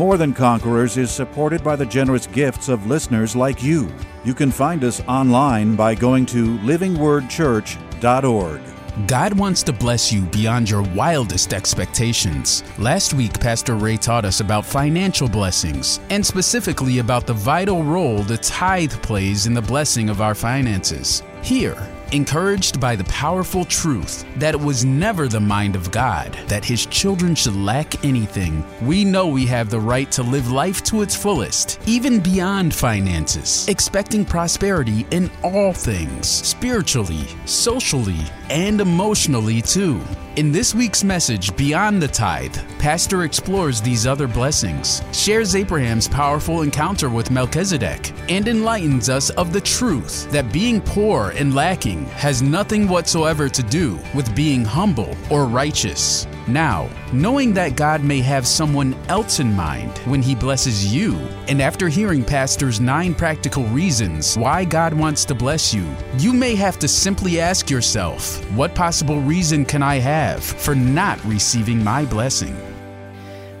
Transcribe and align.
More 0.00 0.16
Than 0.16 0.32
Conquerors 0.32 0.96
is 0.96 1.10
supported 1.10 1.62
by 1.62 1.76
the 1.76 1.84
generous 1.84 2.26
gifts 2.26 2.70
of 2.70 2.86
listeners 2.86 3.36
like 3.36 3.62
you. 3.62 3.92
You 4.24 4.32
can 4.32 4.50
find 4.50 4.82
us 4.82 5.02
online 5.06 5.76
by 5.76 5.94
going 5.94 6.24
to 6.26 6.56
livingwordchurch.org. 6.60 8.60
God 9.06 9.38
wants 9.38 9.62
to 9.64 9.74
bless 9.74 10.10
you 10.10 10.22
beyond 10.22 10.70
your 10.70 10.80
wildest 10.94 11.52
expectations. 11.52 12.64
Last 12.78 13.12
week, 13.12 13.38
Pastor 13.38 13.74
Ray 13.74 13.98
taught 13.98 14.24
us 14.24 14.40
about 14.40 14.64
financial 14.64 15.28
blessings, 15.28 16.00
and 16.08 16.24
specifically 16.24 17.00
about 17.00 17.26
the 17.26 17.34
vital 17.34 17.84
role 17.84 18.22
the 18.22 18.38
tithe 18.38 18.94
plays 19.02 19.46
in 19.46 19.52
the 19.52 19.60
blessing 19.60 20.08
of 20.08 20.22
our 20.22 20.34
finances. 20.34 21.22
Here, 21.42 21.76
encouraged 22.12 22.80
by 22.80 22.96
the 22.96 23.04
powerful 23.04 23.64
truth 23.64 24.24
that 24.36 24.54
it 24.54 24.60
was 24.60 24.84
never 24.84 25.28
the 25.28 25.40
mind 25.40 25.76
of 25.76 25.90
God 25.90 26.32
that 26.46 26.64
His 26.64 26.86
children 26.86 27.34
should 27.34 27.56
lack 27.56 28.04
anything, 28.04 28.64
we 28.82 29.04
know 29.04 29.26
we 29.26 29.46
have 29.46 29.70
the 29.70 29.80
right 29.80 30.10
to 30.12 30.22
live 30.22 30.50
life 30.50 30.82
to 30.84 31.02
its 31.02 31.14
fullest, 31.14 31.78
even 31.86 32.20
beyond 32.20 32.74
finances, 32.74 33.66
expecting 33.68 34.24
prosperity 34.24 35.06
in 35.10 35.30
all 35.42 35.72
things, 35.72 36.26
spiritually, 36.26 37.26
socially, 37.44 38.24
and 38.50 38.80
emotionally 38.80 39.62
too. 39.62 40.00
In 40.36 40.52
this 40.52 40.74
week's 40.74 41.02
message, 41.02 41.56
Beyond 41.56 42.02
the 42.02 42.08
Tithe, 42.08 42.56
Pastor 42.78 43.24
explores 43.24 43.80
these 43.80 44.06
other 44.06 44.26
blessings, 44.26 45.02
shares 45.12 45.56
Abraham's 45.56 46.08
powerful 46.08 46.62
encounter 46.62 47.08
with 47.08 47.30
Melchizedek, 47.30 48.12
and 48.28 48.46
enlightens 48.46 49.08
us 49.08 49.30
of 49.30 49.52
the 49.52 49.60
truth 49.60 50.30
that 50.30 50.52
being 50.52 50.80
poor 50.80 51.32
and 51.36 51.54
lacking 51.54 52.06
has 52.06 52.42
nothing 52.42 52.88
whatsoever 52.88 53.48
to 53.48 53.62
do 53.62 53.98
with 54.14 54.34
being 54.34 54.64
humble 54.64 55.16
or 55.30 55.46
righteous. 55.46 56.26
Now, 56.50 56.90
knowing 57.12 57.52
that 57.54 57.76
God 57.76 58.02
may 58.02 58.18
have 58.22 58.44
someone 58.44 58.94
else 59.06 59.38
in 59.38 59.54
mind 59.54 59.96
when 59.98 60.20
He 60.20 60.34
blesses 60.34 60.92
you, 60.92 61.14
and 61.46 61.62
after 61.62 61.88
hearing 61.88 62.24
Pastor's 62.24 62.80
nine 62.80 63.14
practical 63.14 63.62
reasons 63.66 64.36
why 64.36 64.64
God 64.64 64.92
wants 64.92 65.24
to 65.26 65.34
bless 65.34 65.72
you, 65.72 65.86
you 66.18 66.32
may 66.32 66.56
have 66.56 66.76
to 66.80 66.88
simply 66.88 67.40
ask 67.40 67.70
yourself, 67.70 68.44
what 68.50 68.74
possible 68.74 69.20
reason 69.20 69.64
can 69.64 69.80
I 69.80 70.00
have 70.00 70.42
for 70.42 70.74
not 70.74 71.24
receiving 71.24 71.84
my 71.84 72.04
blessing? 72.04 72.56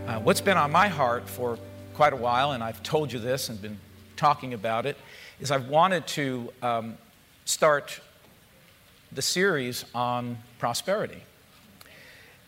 Uh, 0.08 0.18
what's 0.18 0.40
been 0.40 0.56
on 0.56 0.72
my 0.72 0.88
heart 0.88 1.28
for 1.28 1.60
quite 1.94 2.12
a 2.12 2.16
while, 2.16 2.52
and 2.52 2.64
I've 2.64 2.82
told 2.82 3.12
you 3.12 3.20
this 3.20 3.50
and 3.50 3.62
been 3.62 3.78
talking 4.16 4.52
about 4.52 4.84
it, 4.84 4.96
is 5.38 5.52
I've 5.52 5.68
wanted 5.68 6.08
to 6.08 6.52
um, 6.60 6.98
start 7.44 8.00
the 9.12 9.22
series 9.22 9.84
on 9.94 10.38
prosperity. 10.58 11.22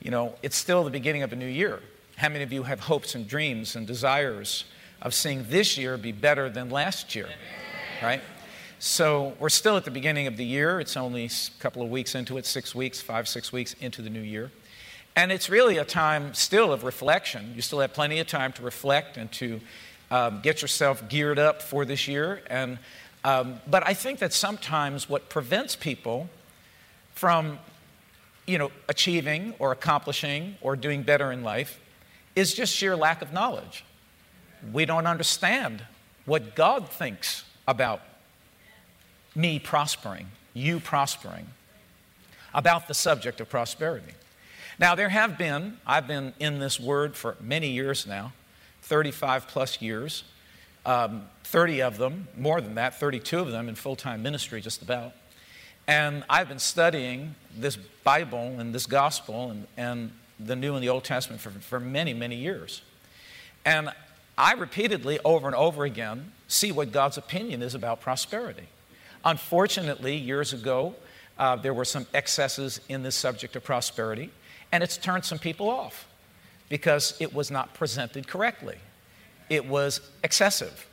You 0.02 0.10
know, 0.10 0.34
it's 0.42 0.56
still 0.56 0.82
the 0.82 0.90
beginning 0.90 1.22
of 1.22 1.32
a 1.32 1.36
new 1.36 1.46
year. 1.46 1.78
How 2.16 2.28
many 2.28 2.42
of 2.42 2.52
you 2.52 2.64
have 2.64 2.80
hopes 2.80 3.14
and 3.14 3.28
dreams 3.28 3.76
and 3.76 3.86
desires 3.86 4.64
of 5.00 5.14
seeing 5.14 5.46
this 5.48 5.78
year 5.78 5.96
be 5.96 6.10
better 6.10 6.50
than 6.50 6.70
last 6.70 7.14
year? 7.14 7.28
Right? 8.02 8.20
So 8.80 9.34
we're 9.38 9.48
still 9.48 9.76
at 9.76 9.84
the 9.84 9.92
beginning 9.92 10.26
of 10.26 10.36
the 10.36 10.44
year. 10.44 10.80
It's 10.80 10.96
only 10.96 11.26
a 11.26 11.30
couple 11.60 11.82
of 11.82 11.88
weeks 11.88 12.16
into 12.16 12.36
it, 12.36 12.46
six 12.46 12.74
weeks, 12.74 13.00
five, 13.00 13.28
six 13.28 13.52
weeks 13.52 13.76
into 13.80 14.02
the 14.02 14.10
new 14.10 14.20
year. 14.20 14.50
And 15.14 15.30
it's 15.30 15.48
really 15.48 15.78
a 15.78 15.84
time 15.84 16.34
still 16.34 16.72
of 16.72 16.82
reflection. 16.82 17.52
You 17.54 17.62
still 17.62 17.78
have 17.78 17.94
plenty 17.94 18.18
of 18.18 18.26
time 18.26 18.52
to 18.54 18.62
reflect 18.62 19.16
and 19.16 19.30
to 19.32 19.60
um, 20.10 20.40
get 20.42 20.62
yourself 20.62 21.08
geared 21.08 21.38
up 21.38 21.62
for 21.62 21.84
this 21.84 22.08
year. 22.08 22.42
And, 22.50 22.80
um, 23.22 23.60
but 23.70 23.86
I 23.86 23.94
think 23.94 24.18
that 24.18 24.32
sometimes 24.32 25.08
what 25.08 25.28
prevents 25.28 25.76
people 25.76 26.28
from 27.14 27.60
you 28.46 28.58
know, 28.58 28.70
achieving 28.88 29.54
or 29.58 29.72
accomplishing 29.72 30.56
or 30.60 30.76
doing 30.76 31.02
better 31.02 31.30
in 31.32 31.42
life 31.42 31.80
is 32.34 32.54
just 32.54 32.74
sheer 32.74 32.96
lack 32.96 33.22
of 33.22 33.32
knowledge. 33.32 33.84
We 34.72 34.84
don't 34.84 35.06
understand 35.06 35.84
what 36.24 36.54
God 36.54 36.88
thinks 36.88 37.44
about 37.66 38.00
me 39.34 39.58
prospering, 39.58 40.28
you 40.54 40.80
prospering, 40.80 41.46
about 42.54 42.88
the 42.88 42.94
subject 42.94 43.40
of 43.40 43.48
prosperity. 43.48 44.12
Now, 44.78 44.94
there 44.94 45.08
have 45.08 45.38
been, 45.38 45.78
I've 45.86 46.06
been 46.06 46.32
in 46.38 46.58
this 46.58 46.78
word 46.80 47.16
for 47.16 47.36
many 47.40 47.70
years 47.70 48.06
now, 48.06 48.32
35 48.82 49.46
plus 49.46 49.80
years, 49.80 50.24
um, 50.84 51.26
30 51.44 51.82
of 51.82 51.98
them, 51.98 52.28
more 52.36 52.60
than 52.60 52.74
that, 52.74 52.98
32 52.98 53.38
of 53.38 53.50
them 53.50 53.68
in 53.68 53.74
full 53.74 53.96
time 53.96 54.22
ministry, 54.22 54.60
just 54.60 54.82
about. 54.82 55.12
And 55.86 56.24
I've 56.30 56.48
been 56.48 56.58
studying 56.58 57.34
this 57.56 57.76
Bible 57.76 58.56
and 58.58 58.74
this 58.74 58.86
gospel 58.86 59.50
and, 59.50 59.66
and 59.76 60.12
the 60.38 60.56
New 60.56 60.74
and 60.74 60.82
the 60.82 60.88
Old 60.88 61.04
Testament 61.04 61.40
for, 61.40 61.50
for 61.50 61.80
many, 61.80 62.14
many 62.14 62.36
years. 62.36 62.82
And 63.64 63.90
I 64.36 64.54
repeatedly, 64.54 65.18
over 65.24 65.46
and 65.46 65.56
over 65.56 65.84
again, 65.84 66.32
see 66.48 66.72
what 66.72 66.92
God's 66.92 67.18
opinion 67.18 67.62
is 67.62 67.74
about 67.74 68.00
prosperity. 68.00 68.66
Unfortunately, 69.24 70.16
years 70.16 70.52
ago, 70.52 70.94
uh, 71.38 71.56
there 71.56 71.74
were 71.74 71.84
some 71.84 72.06
excesses 72.14 72.80
in 72.88 73.02
this 73.02 73.14
subject 73.14 73.56
of 73.56 73.64
prosperity, 73.64 74.30
and 74.70 74.82
it's 74.82 74.96
turned 74.96 75.24
some 75.24 75.38
people 75.38 75.70
off 75.70 76.06
because 76.68 77.14
it 77.20 77.34
was 77.34 77.50
not 77.50 77.74
presented 77.74 78.26
correctly. 78.26 78.78
It 79.50 79.66
was 79.66 80.00
excessive. 80.24 80.86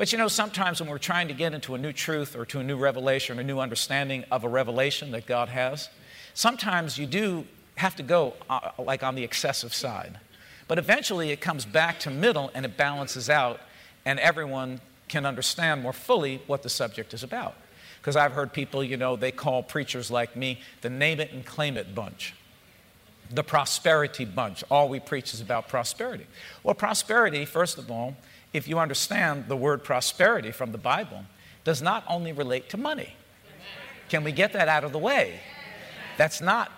But 0.00 0.12
you 0.12 0.16
know, 0.16 0.28
sometimes 0.28 0.80
when 0.80 0.88
we're 0.88 0.96
trying 0.96 1.28
to 1.28 1.34
get 1.34 1.52
into 1.52 1.74
a 1.74 1.78
new 1.78 1.92
truth 1.92 2.34
or 2.34 2.46
to 2.46 2.60
a 2.60 2.64
new 2.64 2.78
revelation, 2.78 3.38
a 3.38 3.42
new 3.42 3.60
understanding 3.60 4.24
of 4.30 4.44
a 4.44 4.48
revelation 4.48 5.10
that 5.10 5.26
God 5.26 5.50
has, 5.50 5.90
sometimes 6.32 6.96
you 6.96 7.04
do 7.04 7.46
have 7.74 7.96
to 7.96 8.02
go 8.02 8.32
uh, 8.48 8.70
like 8.78 9.02
on 9.02 9.14
the 9.14 9.24
excessive 9.24 9.74
side. 9.74 10.18
But 10.68 10.78
eventually 10.78 11.32
it 11.32 11.42
comes 11.42 11.66
back 11.66 12.00
to 12.00 12.10
middle 12.10 12.50
and 12.54 12.64
it 12.64 12.78
balances 12.78 13.28
out, 13.28 13.60
and 14.06 14.18
everyone 14.20 14.80
can 15.08 15.26
understand 15.26 15.82
more 15.82 15.92
fully 15.92 16.40
what 16.46 16.62
the 16.62 16.70
subject 16.70 17.12
is 17.12 17.22
about. 17.22 17.54
Because 18.00 18.16
I've 18.16 18.32
heard 18.32 18.54
people, 18.54 18.82
you 18.82 18.96
know, 18.96 19.16
they 19.16 19.32
call 19.32 19.62
preachers 19.62 20.10
like 20.10 20.34
me 20.34 20.62
the 20.80 20.88
name 20.88 21.20
it 21.20 21.30
and 21.30 21.44
claim 21.44 21.76
it 21.76 21.94
bunch 21.94 22.32
the 23.32 23.44
prosperity 23.44 24.24
bunch. 24.24 24.64
All 24.70 24.88
we 24.88 24.98
preach 24.98 25.32
is 25.32 25.40
about 25.40 25.68
prosperity. 25.68 26.26
Well, 26.62 26.74
prosperity, 26.74 27.44
first 27.44 27.78
of 27.78 27.90
all, 27.90 28.16
if 28.52 28.66
you 28.68 28.78
understand 28.78 29.46
the 29.48 29.56
word 29.56 29.84
prosperity 29.84 30.50
from 30.50 30.72
the 30.72 30.78
Bible, 30.78 31.24
does 31.64 31.82
not 31.82 32.04
only 32.08 32.32
relate 32.32 32.68
to 32.70 32.76
money. 32.76 33.14
Can 34.08 34.24
we 34.24 34.32
get 34.32 34.52
that 34.54 34.68
out 34.68 34.84
of 34.84 34.92
the 34.92 34.98
way? 34.98 35.40
That's 36.16 36.40
not 36.40 36.70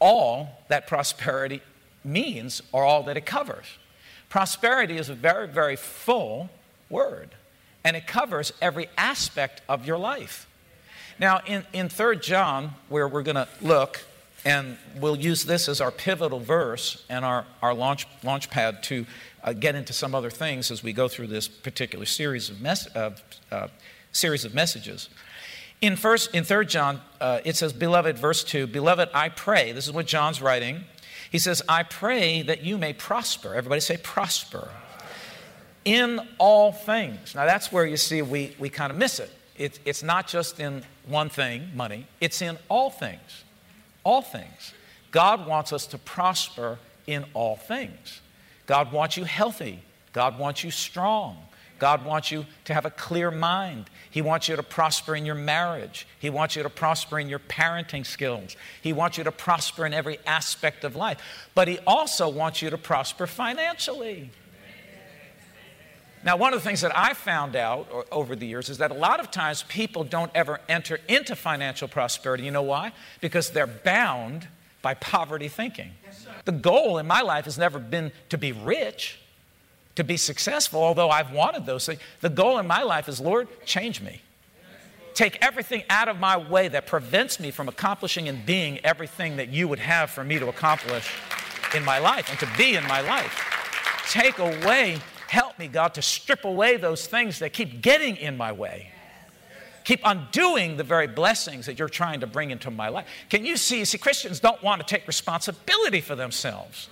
all 0.00 0.64
that 0.68 0.86
prosperity 0.86 1.62
means 2.04 2.62
or 2.72 2.84
all 2.84 3.02
that 3.04 3.16
it 3.16 3.26
covers. 3.26 3.66
Prosperity 4.28 4.98
is 4.98 5.08
a 5.08 5.14
very, 5.14 5.48
very 5.48 5.76
full 5.76 6.50
word, 6.90 7.30
and 7.84 7.96
it 7.96 8.06
covers 8.06 8.52
every 8.60 8.88
aspect 8.96 9.62
of 9.68 9.86
your 9.86 9.98
life. 9.98 10.46
Now, 11.18 11.40
in, 11.46 11.64
in 11.72 11.88
3 11.88 12.18
John, 12.18 12.74
where 12.88 13.08
we're 13.08 13.22
going 13.22 13.36
to 13.36 13.48
look, 13.60 14.04
and 14.44 14.78
we'll 15.00 15.16
use 15.16 15.44
this 15.44 15.68
as 15.68 15.80
our 15.80 15.90
pivotal 15.90 16.40
verse 16.40 17.04
and 17.08 17.24
our, 17.24 17.44
our 17.60 17.74
launch, 17.74 18.06
launch 18.22 18.50
pad 18.50 18.82
to 18.84 19.04
uh, 19.42 19.52
get 19.52 19.74
into 19.74 19.92
some 19.92 20.14
other 20.14 20.30
things 20.30 20.70
as 20.70 20.82
we 20.82 20.92
go 20.92 21.08
through 21.08 21.26
this 21.26 21.48
particular 21.48 22.04
series 22.04 22.50
of, 22.50 22.60
mes- 22.60 22.88
uh, 22.94 23.10
uh, 23.50 23.68
series 24.12 24.44
of 24.44 24.54
messages. 24.54 25.08
In, 25.80 25.96
first, 25.96 26.34
in 26.34 26.44
3 26.44 26.66
John, 26.66 27.00
uh, 27.20 27.40
it 27.44 27.56
says, 27.56 27.72
Beloved, 27.72 28.18
verse 28.18 28.42
2, 28.42 28.66
Beloved, 28.66 29.10
I 29.14 29.28
pray. 29.28 29.72
This 29.72 29.86
is 29.86 29.92
what 29.92 30.06
John's 30.06 30.42
writing. 30.42 30.84
He 31.30 31.38
says, 31.38 31.62
I 31.68 31.82
pray 31.82 32.42
that 32.42 32.62
you 32.62 32.78
may 32.78 32.92
prosper. 32.92 33.54
Everybody 33.54 33.80
say, 33.80 33.96
prosper. 33.96 34.70
In 35.84 36.20
all 36.38 36.72
things. 36.72 37.34
Now, 37.34 37.44
that's 37.44 37.70
where 37.70 37.86
you 37.86 37.96
see 37.96 38.22
we, 38.22 38.56
we 38.58 38.70
kind 38.70 38.90
of 38.90 38.98
miss 38.98 39.20
it. 39.20 39.30
it. 39.56 39.78
It's 39.84 40.02
not 40.02 40.26
just 40.26 40.58
in 40.58 40.82
one 41.06 41.28
thing, 41.28 41.70
money, 41.74 42.06
it's 42.20 42.42
in 42.42 42.58
all 42.68 42.90
things. 42.90 43.44
All 44.08 44.22
things. 44.22 44.72
God 45.10 45.46
wants 45.46 45.70
us 45.70 45.86
to 45.88 45.98
prosper 45.98 46.78
in 47.06 47.26
all 47.34 47.56
things. 47.56 48.22
God 48.64 48.90
wants 48.90 49.18
you 49.18 49.24
healthy. 49.24 49.82
God 50.14 50.38
wants 50.38 50.64
you 50.64 50.70
strong. 50.70 51.36
God 51.78 52.06
wants 52.06 52.30
you 52.30 52.46
to 52.64 52.72
have 52.72 52.86
a 52.86 52.90
clear 52.90 53.30
mind. 53.30 53.90
He 54.10 54.22
wants 54.22 54.48
you 54.48 54.56
to 54.56 54.62
prosper 54.62 55.14
in 55.14 55.26
your 55.26 55.34
marriage. 55.34 56.06
He 56.18 56.30
wants 56.30 56.56
you 56.56 56.62
to 56.62 56.70
prosper 56.70 57.18
in 57.18 57.28
your 57.28 57.38
parenting 57.38 58.06
skills. 58.06 58.56
He 58.80 58.94
wants 58.94 59.18
you 59.18 59.24
to 59.24 59.30
prosper 59.30 59.84
in 59.84 59.92
every 59.92 60.18
aspect 60.26 60.84
of 60.84 60.96
life. 60.96 61.18
But 61.54 61.68
He 61.68 61.78
also 61.86 62.30
wants 62.30 62.62
you 62.62 62.70
to 62.70 62.78
prosper 62.78 63.26
financially. 63.26 64.30
Now, 66.24 66.36
one 66.36 66.52
of 66.52 66.58
the 66.58 66.64
things 66.64 66.80
that 66.80 66.96
I 66.96 67.14
found 67.14 67.56
out 67.56 68.06
over 68.10 68.34
the 68.34 68.46
years 68.46 68.68
is 68.68 68.78
that 68.78 68.90
a 68.90 68.94
lot 68.94 69.20
of 69.20 69.30
times 69.30 69.64
people 69.68 70.04
don't 70.04 70.30
ever 70.34 70.60
enter 70.68 70.98
into 71.08 71.36
financial 71.36 71.88
prosperity. 71.88 72.44
You 72.44 72.50
know 72.50 72.62
why? 72.62 72.92
Because 73.20 73.50
they're 73.50 73.66
bound 73.66 74.48
by 74.82 74.94
poverty 74.94 75.48
thinking. 75.48 75.92
The 76.44 76.52
goal 76.52 76.98
in 76.98 77.06
my 77.06 77.20
life 77.20 77.44
has 77.44 77.58
never 77.58 77.78
been 77.78 78.12
to 78.30 78.38
be 78.38 78.52
rich, 78.52 79.18
to 79.96 80.04
be 80.04 80.16
successful, 80.16 80.82
although 80.82 81.10
I've 81.10 81.32
wanted 81.32 81.66
those 81.66 81.86
things. 81.86 82.00
The 82.20 82.30
goal 82.30 82.58
in 82.58 82.66
my 82.66 82.82
life 82.82 83.08
is, 83.08 83.20
Lord, 83.20 83.48
change 83.64 84.00
me. 84.00 84.22
Take 85.14 85.38
everything 85.42 85.82
out 85.90 86.08
of 86.08 86.20
my 86.20 86.36
way 86.36 86.68
that 86.68 86.86
prevents 86.86 87.40
me 87.40 87.50
from 87.50 87.68
accomplishing 87.68 88.28
and 88.28 88.46
being 88.46 88.78
everything 88.84 89.36
that 89.36 89.48
you 89.48 89.66
would 89.66 89.80
have 89.80 90.10
for 90.10 90.22
me 90.22 90.38
to 90.38 90.48
accomplish 90.48 91.10
in 91.74 91.84
my 91.84 91.98
life 91.98 92.30
and 92.30 92.38
to 92.38 92.48
be 92.56 92.76
in 92.76 92.84
my 92.86 93.00
life. 93.00 94.04
Take 94.08 94.38
away 94.38 94.98
Me, 95.58 95.68
God, 95.68 95.94
to 95.94 96.02
strip 96.02 96.44
away 96.44 96.76
those 96.76 97.06
things 97.06 97.40
that 97.40 97.52
keep 97.52 97.82
getting 97.82 98.16
in 98.16 98.36
my 98.36 98.52
way. 98.52 98.92
Keep 99.84 100.00
undoing 100.04 100.76
the 100.76 100.84
very 100.84 101.06
blessings 101.06 101.66
that 101.66 101.78
you're 101.78 101.88
trying 101.88 102.20
to 102.20 102.26
bring 102.26 102.50
into 102.50 102.70
my 102.70 102.88
life. 102.88 103.06
Can 103.30 103.44
you 103.46 103.56
see? 103.56 103.84
See, 103.84 103.98
Christians 103.98 104.38
don't 104.38 104.62
want 104.62 104.80
to 104.80 104.86
take 104.86 105.06
responsibility 105.06 106.00
for 106.00 106.14
themselves. 106.14 106.88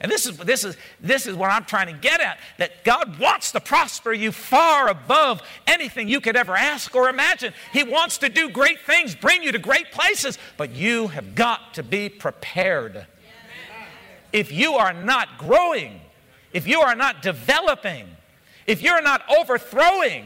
And 0.00 0.10
this 0.10 0.24
is, 0.24 0.38
this, 0.38 0.64
is, 0.64 0.78
this 1.00 1.26
is 1.26 1.36
what 1.36 1.50
I'm 1.50 1.66
trying 1.66 1.88
to 1.88 1.92
get 1.92 2.22
at 2.22 2.38
that 2.56 2.82
God 2.84 3.18
wants 3.18 3.52
to 3.52 3.60
prosper 3.60 4.14
you 4.14 4.32
far 4.32 4.88
above 4.88 5.42
anything 5.66 6.08
you 6.08 6.22
could 6.22 6.36
ever 6.36 6.56
ask 6.56 6.94
or 6.96 7.10
imagine. 7.10 7.52
He 7.74 7.82
wants 7.82 8.16
to 8.18 8.30
do 8.30 8.48
great 8.48 8.80
things, 8.80 9.14
bring 9.14 9.42
you 9.42 9.52
to 9.52 9.58
great 9.58 9.92
places, 9.92 10.38
but 10.56 10.70
you 10.70 11.08
have 11.08 11.34
got 11.34 11.74
to 11.74 11.82
be 11.82 12.08
prepared. 12.08 13.06
If 14.32 14.50
you 14.50 14.74
are 14.74 14.94
not 14.94 15.36
growing, 15.36 16.00
if 16.52 16.66
you 16.66 16.80
are 16.80 16.94
not 16.94 17.22
developing, 17.22 18.06
if 18.66 18.82
you're 18.82 19.02
not 19.02 19.22
overthrowing 19.28 20.24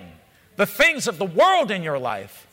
the 0.56 0.66
things 0.66 1.06
of 1.06 1.18
the 1.18 1.24
world 1.24 1.70
in 1.70 1.82
your 1.82 1.98
life, 1.98 2.46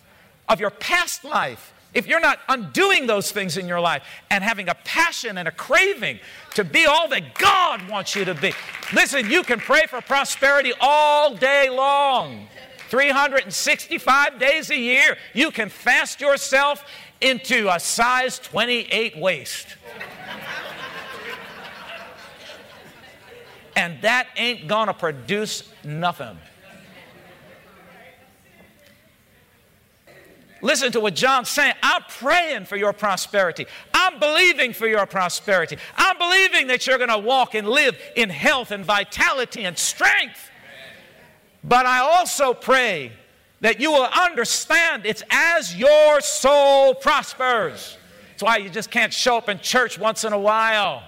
of 0.50 0.59
your 0.59 0.69
past 0.69 1.23
life, 1.23 1.73
if 1.94 2.07
you're 2.07 2.21
not 2.21 2.39
undoing 2.47 3.06
those 3.06 3.31
things 3.31 3.57
in 3.57 3.68
your 3.68 3.79
life 3.79 4.03
and 4.29 4.44
having 4.44 4.69
a 4.69 4.75
passion 4.85 5.38
and 5.38 5.47
a 5.47 5.51
craving 5.51 6.19
to 6.56 6.63
be 6.63 6.85
all 6.85 7.09
that 7.09 7.35
God 7.35 7.88
wants 7.89 8.15
you 8.15 8.23
to 8.25 8.33
be, 8.33 8.53
listen, 8.94 9.29
you 9.29 9.44
can 9.44 9.59
pray 9.59 9.85
for 9.88 10.01
prosperity 10.01 10.71
all 10.79 11.35
day 11.35 11.69
long. 11.69 12.47
365 12.89 14.39
days 14.39 14.69
a 14.69 14.77
year. 14.77 15.18
You 15.33 15.51
can 15.51 15.69
fast 15.69 16.19
yourself 16.19 16.83
into 17.21 17.69
a 17.73 17.79
size 17.79 18.39
28 18.39 19.18
waist. 19.18 19.68
And 23.81 24.00
that 24.04 24.28
ain't 24.38 24.68
gonna 24.68 24.94
produce 24.94 25.68
nothing. 25.83 26.38
Listen 30.62 30.92
to 30.92 31.00
what 31.00 31.16
John's 31.16 31.50
saying. 31.50 31.74
I'm 31.81 32.04
praying 32.07 32.66
for 32.66 32.75
your 32.75 32.94
prosperity. 32.94 33.66
I'm 33.95 34.19
believing 34.19 34.74
for 34.74 34.86
your 34.86 35.07
prosperity. 35.07 35.78
I'm 35.95 36.19
believing 36.19 36.68
that 36.68 36.86
you're 36.86 37.00
going 37.00 37.10
to 37.10 37.18
walk 37.18 37.56
and 37.56 37.68
live 37.68 37.98
in 38.16 38.30
health 38.30 38.69
and 38.69 38.86
vitality 38.86 39.63
and 39.63 39.75
strength. 39.75 40.51
But 41.63 41.88
I 41.88 42.01
also 42.01 42.54
pray 42.54 43.12
that 43.62 43.80
you 43.80 43.92
will 43.92 44.07
understand 44.16 45.07
it's 45.07 45.24
as 45.31 45.75
your 45.75 46.22
soul 46.22 46.94
prospers. 46.94 47.98
That's 48.30 48.44
why 48.44 48.57
you 48.57 48.69
just 48.69 48.92
can't 48.92 49.12
show 49.12 49.38
up 49.38 49.50
in 49.50 49.57
church 49.57 49.98
once 49.98 50.24
in 50.25 50.31
a 50.31 50.39
while. 50.39 51.01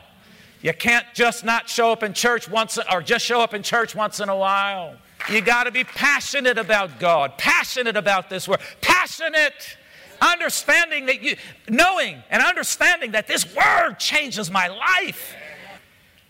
You 0.63 0.73
can't 0.73 1.05
just 1.13 1.43
not 1.43 1.69
show 1.69 1.91
up 1.91 2.03
in 2.03 2.13
church 2.13 2.49
once 2.49 2.79
or 2.91 3.01
just 3.01 3.25
show 3.25 3.41
up 3.41 3.53
in 3.53 3.63
church 3.63 3.93
once 3.93 4.21
in 4.21 4.29
a 4.29 4.35
while. 4.35 4.95
You 5.29 5.41
got 5.41 5.65
to 5.65 5.71
be 5.71 5.83
passionate 5.83 6.57
about 6.57 6.99
God, 6.99 7.37
passionate 7.37 7.97
about 7.97 8.29
this 8.29 8.47
word, 8.47 8.61
passionate, 8.79 9.77
understanding 10.21 11.05
that 11.07 11.21
you, 11.21 11.35
knowing 11.67 12.23
and 12.29 12.41
understanding 12.41 13.11
that 13.11 13.27
this 13.27 13.45
word 13.53 13.95
changes 13.99 14.49
my 14.49 14.69
life. 14.69 15.35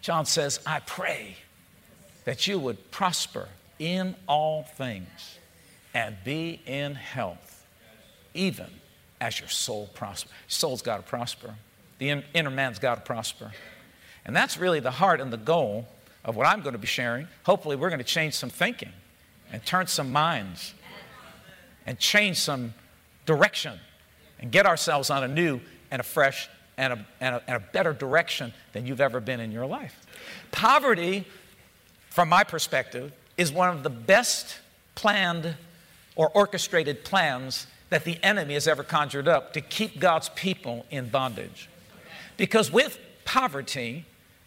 John 0.02 0.26
says, 0.26 0.60
I 0.66 0.80
pray 0.80 1.38
that 2.26 2.48
you 2.48 2.58
would 2.58 2.90
prosper 2.90 3.48
in 3.78 4.16
all 4.28 4.64
things 4.64 5.38
and 5.94 6.18
be 6.24 6.60
in 6.66 6.96
health, 6.96 7.68
even 8.34 8.68
as 9.22 9.40
your 9.40 9.50
soul 9.50 9.92
prospers. 9.94 10.32
Soul's 10.48 10.82
got 10.82 10.98
to 10.98 11.04
prosper, 11.04 11.54
the 12.00 12.24
inner 12.34 12.50
man's 12.50 12.80
got 12.80 12.96
to 12.96 13.02
prosper. 13.02 13.52
And 14.26 14.36
that's 14.36 14.58
really 14.58 14.80
the 14.80 14.92
heart 14.92 15.20
and 15.20 15.32
the 15.32 15.38
goal 15.38 15.88
of 16.24 16.36
what 16.36 16.48
I'm 16.48 16.62
going 16.62 16.74
to 16.74 16.80
be 16.80 16.88
sharing. 16.88 17.28
Hopefully, 17.44 17.76
we're 17.76 17.90
going 17.90 18.00
to 18.00 18.06
change 18.06 18.34
some 18.34 18.50
thinking 18.50 18.92
and 19.52 19.66
turn 19.66 19.88
some 19.88 20.12
minds 20.12 20.74
and 21.86 22.00
change 22.00 22.40
some 22.40 22.74
direction 23.26 23.80
and 24.40 24.52
get 24.52 24.66
ourselves 24.66 25.10
on 25.10 25.24
a 25.24 25.28
new 25.28 25.60
and 25.92 26.00
a 26.00 26.04
fresh 26.04 26.50
and 26.78 26.94
a, 26.94 27.06
and 27.22 27.36
a, 27.36 27.44
and 27.48 27.58
a 27.58 27.66
better 27.72 27.94
direction 27.94 28.54
than 28.74 28.86
you've 28.86 29.02
ever 29.02 29.20
been 29.20 29.40
in 29.40 29.52
your 29.52 29.66
life. 29.66 30.06
Poverty, 30.52 31.26
from 32.10 32.30
my 32.30 32.44
perspective, 32.44 33.12
is 33.38 33.52
one 33.52 33.70
of 33.70 33.84
the 33.84 33.90
best 33.90 34.60
planned 34.96 35.56
or 36.16 36.30
orchestrated 36.30 37.04
plans 37.04 37.68
that 37.90 38.06
the 38.06 38.18
enemy 38.24 38.54
has 38.56 38.68
ever 38.68 38.84
conjured 38.84 39.28
up 39.28 39.54
to 39.54 39.62
keep 39.62 40.00
God's 40.00 40.30
people 40.30 40.86
in 40.90 41.10
bondage. 41.10 41.70
Because 42.38 42.72
with 42.72 42.98
poverty, 43.26 44.06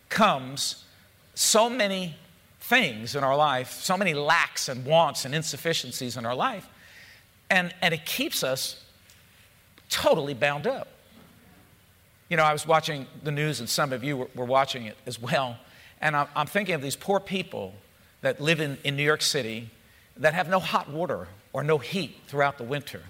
comes 0.08 0.84
so 1.34 1.68
many 1.68 2.16
things 2.60 3.14
in 3.14 3.22
our 3.22 3.36
life, 3.36 3.72
so 3.72 3.96
many 3.96 4.14
lacks 4.14 4.68
and 4.68 4.84
wants 4.84 5.24
and 5.24 5.34
insufficiencies 5.34 6.16
in 6.16 6.26
our 6.26 6.34
life, 6.34 6.66
and, 7.48 7.74
and 7.80 7.94
it 7.94 8.04
keeps 8.04 8.42
us 8.42 8.82
totally 9.88 10.34
bound 10.34 10.66
up. 10.66 10.88
You 12.28 12.36
know, 12.36 12.42
I 12.42 12.52
was 12.52 12.66
watching 12.66 13.06
the 13.22 13.30
news, 13.30 13.60
and 13.60 13.68
some 13.68 13.92
of 13.92 14.02
you 14.02 14.16
were, 14.16 14.28
were 14.34 14.44
watching 14.44 14.86
it 14.86 14.96
as 15.06 15.20
well, 15.20 15.58
and 16.00 16.16
I'm, 16.16 16.26
I'm 16.34 16.46
thinking 16.46 16.74
of 16.74 16.82
these 16.82 16.96
poor 16.96 17.20
people 17.20 17.74
that 18.22 18.40
live 18.40 18.60
in, 18.60 18.78
in 18.82 18.96
New 18.96 19.04
York 19.04 19.22
City 19.22 19.70
that 20.16 20.34
have 20.34 20.48
no 20.48 20.58
hot 20.58 20.90
water 20.90 21.28
or 21.52 21.62
no 21.62 21.78
heat 21.78 22.16
throughout 22.26 22.58
the 22.58 22.64
winter 22.64 23.02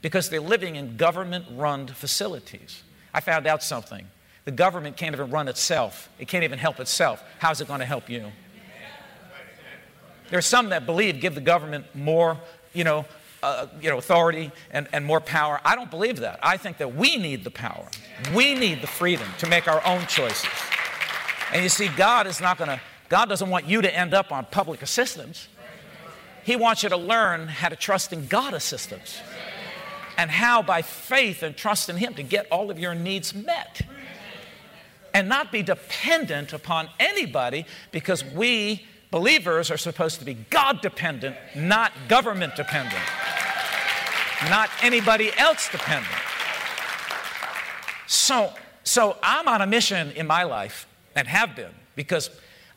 because 0.00 0.28
they're 0.28 0.40
living 0.40 0.76
in 0.76 0.96
government 0.96 1.46
run 1.50 1.86
facilities. 1.86 2.82
I 3.14 3.20
found 3.20 3.46
out 3.46 3.62
something. 3.62 4.06
The 4.44 4.50
government 4.50 4.96
can't 4.96 5.14
even 5.14 5.30
run 5.30 5.48
itself, 5.48 6.08
it 6.18 6.28
can't 6.28 6.44
even 6.44 6.58
help 6.58 6.80
itself. 6.80 7.22
How's 7.38 7.60
it 7.60 7.68
going 7.68 7.80
to 7.80 7.86
help 7.86 8.08
you? 8.08 8.32
There 10.30 10.38
are 10.38 10.42
some 10.42 10.70
that 10.70 10.86
believe 10.86 11.20
give 11.20 11.34
the 11.34 11.42
government 11.42 11.84
more, 11.94 12.38
you 12.72 12.84
know, 12.84 13.04
uh, 13.42 13.66
you 13.80 13.90
know, 13.90 13.98
authority 13.98 14.50
and, 14.70 14.88
and 14.92 15.04
more 15.04 15.20
power. 15.20 15.60
I 15.64 15.74
don't 15.74 15.90
believe 15.90 16.20
that. 16.20 16.38
I 16.42 16.56
think 16.56 16.78
that 16.78 16.94
we 16.94 17.16
need 17.16 17.44
the 17.44 17.50
power. 17.50 17.86
We 18.34 18.54
need 18.54 18.80
the 18.80 18.86
freedom 18.86 19.26
to 19.38 19.48
make 19.48 19.68
our 19.68 19.84
own 19.84 20.06
choices. 20.06 20.48
And 21.52 21.62
you 21.62 21.68
see, 21.68 21.88
God 21.88 22.26
is 22.26 22.40
not 22.40 22.56
going 22.56 22.70
to, 22.70 22.80
God 23.08 23.28
doesn't 23.28 23.50
want 23.50 23.66
you 23.66 23.82
to 23.82 23.94
end 23.94 24.14
up 24.14 24.32
on 24.32 24.46
public 24.46 24.80
assistance. 24.80 25.48
He 26.44 26.56
wants 26.56 26.82
you 26.82 26.88
to 26.88 26.96
learn 26.96 27.48
how 27.48 27.68
to 27.68 27.76
trust 27.76 28.12
in 28.12 28.26
God 28.26 28.54
assistance 28.54 29.20
and 30.16 30.30
how 30.30 30.62
by 30.62 30.82
faith 30.82 31.42
and 31.42 31.56
trust 31.56 31.88
in 31.88 31.96
Him 31.96 32.14
to 32.14 32.22
get 32.22 32.46
all 32.50 32.70
of 32.70 32.78
your 32.78 32.94
needs 32.94 33.34
met 33.34 33.82
and 35.14 35.28
not 35.28 35.52
be 35.52 35.62
dependent 35.62 36.52
upon 36.52 36.88
anybody 36.98 37.66
because 37.90 38.24
we 38.24 38.86
believers 39.10 39.70
are 39.70 39.76
supposed 39.76 40.18
to 40.18 40.24
be 40.24 40.34
God 40.34 40.80
dependent, 40.80 41.36
not 41.54 41.92
government 42.08 42.56
dependent, 42.56 43.02
not 44.48 44.70
anybody 44.82 45.30
else 45.36 45.68
dependent. 45.70 46.14
So, 48.06 48.52
so 48.84 49.16
I'm 49.22 49.48
on 49.48 49.60
a 49.60 49.66
mission 49.66 50.10
in 50.12 50.26
my 50.26 50.42
life 50.44 50.86
and 51.14 51.28
have 51.28 51.54
been 51.54 51.72
because 51.94 52.30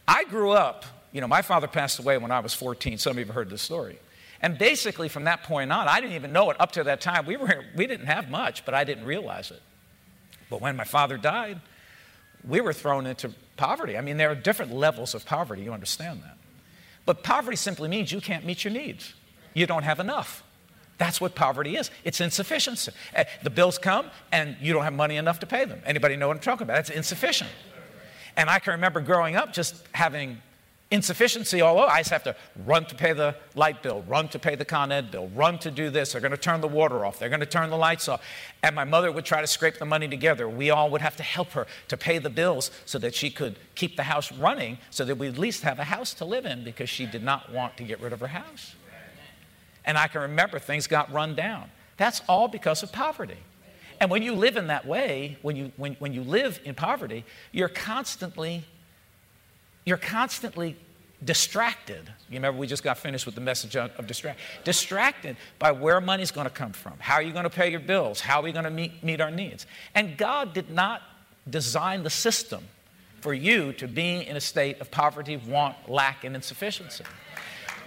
I 0.07 0.25
grew 0.25 0.51
up, 0.51 0.85
you 1.11 1.21
know, 1.21 1.27
my 1.27 1.41
father 1.41 1.67
passed 1.67 1.99
away 1.99 2.17
when 2.17 2.31
I 2.31 2.39
was 2.41 2.53
14. 2.53 2.97
Some 2.97 3.11
of 3.11 3.17
you 3.17 3.25
have 3.25 3.33
heard 3.33 3.49
this 3.49 3.61
story. 3.61 3.97
And 4.41 4.57
basically, 4.57 5.09
from 5.09 5.23
that 5.23 5.43
point 5.43 5.71
on, 5.71 5.87
I 5.87 6.01
didn't 6.01 6.15
even 6.15 6.33
know 6.33 6.49
it 6.51 6.59
up 6.59 6.73
to 6.73 6.83
that 6.83 7.01
time. 7.01 7.25
We, 7.25 7.37
were, 7.37 7.63
we 7.75 7.87
didn't 7.87 8.07
have 8.07 8.29
much, 8.29 8.65
but 8.65 8.73
I 8.73 8.83
didn't 8.83 9.05
realize 9.05 9.49
it. 9.49 9.61
But 10.49 10.61
when 10.61 10.75
my 10.75 10.83
father 10.83 11.17
died, 11.17 11.61
we 12.47 12.61
were 12.61 12.73
thrown 12.73 13.05
into 13.05 13.31
poverty. 13.57 13.97
I 13.97 14.01
mean, 14.01 14.17
there 14.17 14.31
are 14.31 14.35
different 14.35 14.73
levels 14.73 15.15
of 15.15 15.25
poverty, 15.25 15.63
you 15.63 15.73
understand 15.73 16.21
that. 16.23 16.37
But 17.05 17.23
poverty 17.23 17.57
simply 17.57 17.87
means 17.87 18.11
you 18.11 18.21
can't 18.21 18.45
meet 18.45 18.63
your 18.63 18.73
needs, 18.73 19.13
you 19.53 19.65
don't 19.65 19.83
have 19.83 19.99
enough. 19.99 20.43
That's 20.97 21.19
what 21.19 21.35
poverty 21.35 21.75
is. 21.75 21.91
It's 22.05 22.21
insufficiency. 22.21 22.91
Eh, 23.13 23.25
the 23.43 23.49
bills 23.49 23.77
come 23.77 24.09
and 24.31 24.55
you 24.61 24.71
don't 24.71 24.83
have 24.83 24.93
money 24.93 25.17
enough 25.17 25.39
to 25.39 25.45
pay 25.45 25.65
them. 25.65 25.81
Anybody 25.85 26.15
know 26.15 26.29
what 26.29 26.37
I'm 26.37 26.41
talking 26.41 26.63
about? 26.63 26.79
It's 26.79 26.89
insufficient. 26.89 27.49
And 28.37 28.49
I 28.49 28.59
can 28.59 28.71
remember 28.73 29.01
growing 29.01 29.35
up 29.35 29.51
just 29.51 29.75
having 29.91 30.41
insufficiency 30.91 31.61
all 31.61 31.79
over. 31.79 31.89
I 31.89 31.99
just 31.99 32.11
have 32.11 32.23
to 32.23 32.35
run 32.65 32.85
to 32.85 32.95
pay 32.95 33.13
the 33.13 33.35
light 33.55 33.81
bill, 33.81 34.03
run 34.07 34.27
to 34.29 34.39
pay 34.39 34.55
the 34.55 34.65
Con 34.65 34.91
Ed 34.91 35.11
bill, 35.11 35.27
run 35.29 35.57
to 35.59 35.71
do 35.71 35.89
this. 35.89 36.11
They're 36.11 36.21
going 36.21 36.31
to 36.31 36.37
turn 36.37 36.61
the 36.61 36.67
water 36.67 37.05
off. 37.05 37.17
They're 37.17 37.29
going 37.29 37.39
to 37.39 37.45
turn 37.45 37.69
the 37.69 37.77
lights 37.77 38.07
off. 38.07 38.21
And 38.61 38.75
my 38.75 38.83
mother 38.83 39.11
would 39.11 39.25
try 39.25 39.41
to 39.41 39.47
scrape 39.47 39.79
the 39.79 39.85
money 39.85 40.07
together. 40.07 40.47
We 40.47 40.69
all 40.69 40.89
would 40.91 41.01
have 41.01 41.17
to 41.17 41.23
help 41.23 41.49
her 41.51 41.65
to 41.87 41.97
pay 41.97 42.19
the 42.19 42.29
bills 42.29 42.71
so 42.85 42.99
that 42.99 43.15
she 43.15 43.29
could 43.29 43.57
keep 43.73 43.95
the 43.95 44.03
house 44.03 44.31
running 44.31 44.77
so 44.91 45.05
that 45.05 45.15
we 45.15 45.27
at 45.27 45.37
least 45.37 45.63
have 45.63 45.79
a 45.79 45.83
house 45.83 46.13
to 46.15 46.25
live 46.25 46.45
in 46.45 46.63
because 46.63 46.89
she 46.89 47.05
did 47.05 47.23
not 47.23 47.51
want 47.51 47.77
to 47.77 47.83
get 47.83 47.99
rid 47.99 48.13
of 48.13 48.19
her 48.19 48.27
house. 48.27 48.75
And 49.85 49.97
I 49.97 50.07
can 50.07 50.21
remember 50.21 50.59
things 50.59 50.87
got 50.87 51.11
run 51.11 51.35
down. 51.35 51.69
That's 51.97 52.21
all 52.27 52.47
because 52.47 52.83
of 52.83 52.91
poverty. 52.91 53.37
And 54.01 54.11
when 54.11 54.23
you 54.23 54.33
live 54.33 54.57
in 54.57 54.67
that 54.67 54.85
way, 54.85 55.37
when 55.41 55.55
you, 55.55 55.71
when, 55.77 55.93
when 55.95 56.13
you 56.13 56.21
live 56.21 56.59
in 56.65 56.75
poverty, 56.75 57.23
you're 57.51 57.69
constantly 57.69 58.65
you're 59.85 59.97
constantly 59.97 60.75
distracted. 61.23 62.05
You 62.29 62.35
remember 62.35 62.59
we 62.59 62.67
just 62.67 62.83
got 62.83 62.97
finished 62.97 63.25
with 63.25 63.35
the 63.35 63.41
message 63.41 63.75
of 63.75 64.07
distract. 64.07 64.39
Distracted 64.63 65.37
by 65.59 65.71
where 65.71 66.01
money's 66.01 66.31
going 66.31 66.45
to 66.47 66.53
come 66.53 66.73
from. 66.73 66.93
How 66.99 67.15
are 67.15 67.21
you 67.21 67.31
going 67.31 67.43
to 67.43 67.49
pay 67.49 67.69
your 67.69 67.79
bills? 67.79 68.19
How 68.19 68.39
are 68.39 68.43
we 68.43 68.51
going 68.51 68.65
to 68.65 68.71
meet, 68.71 69.03
meet 69.03 69.21
our 69.21 69.31
needs? 69.31 69.65
And 69.93 70.17
God 70.17 70.53
did 70.53 70.69
not 70.69 71.01
design 71.49 72.03
the 72.03 72.09
system 72.09 72.63
for 73.21 73.33
you 73.33 73.73
to 73.73 73.87
be 73.87 74.27
in 74.27 74.35
a 74.35 74.41
state 74.41 74.81
of 74.81 74.91
poverty, 74.91 75.37
want, 75.37 75.89
lack, 75.89 76.23
and 76.23 76.35
insufficiency. 76.35 77.03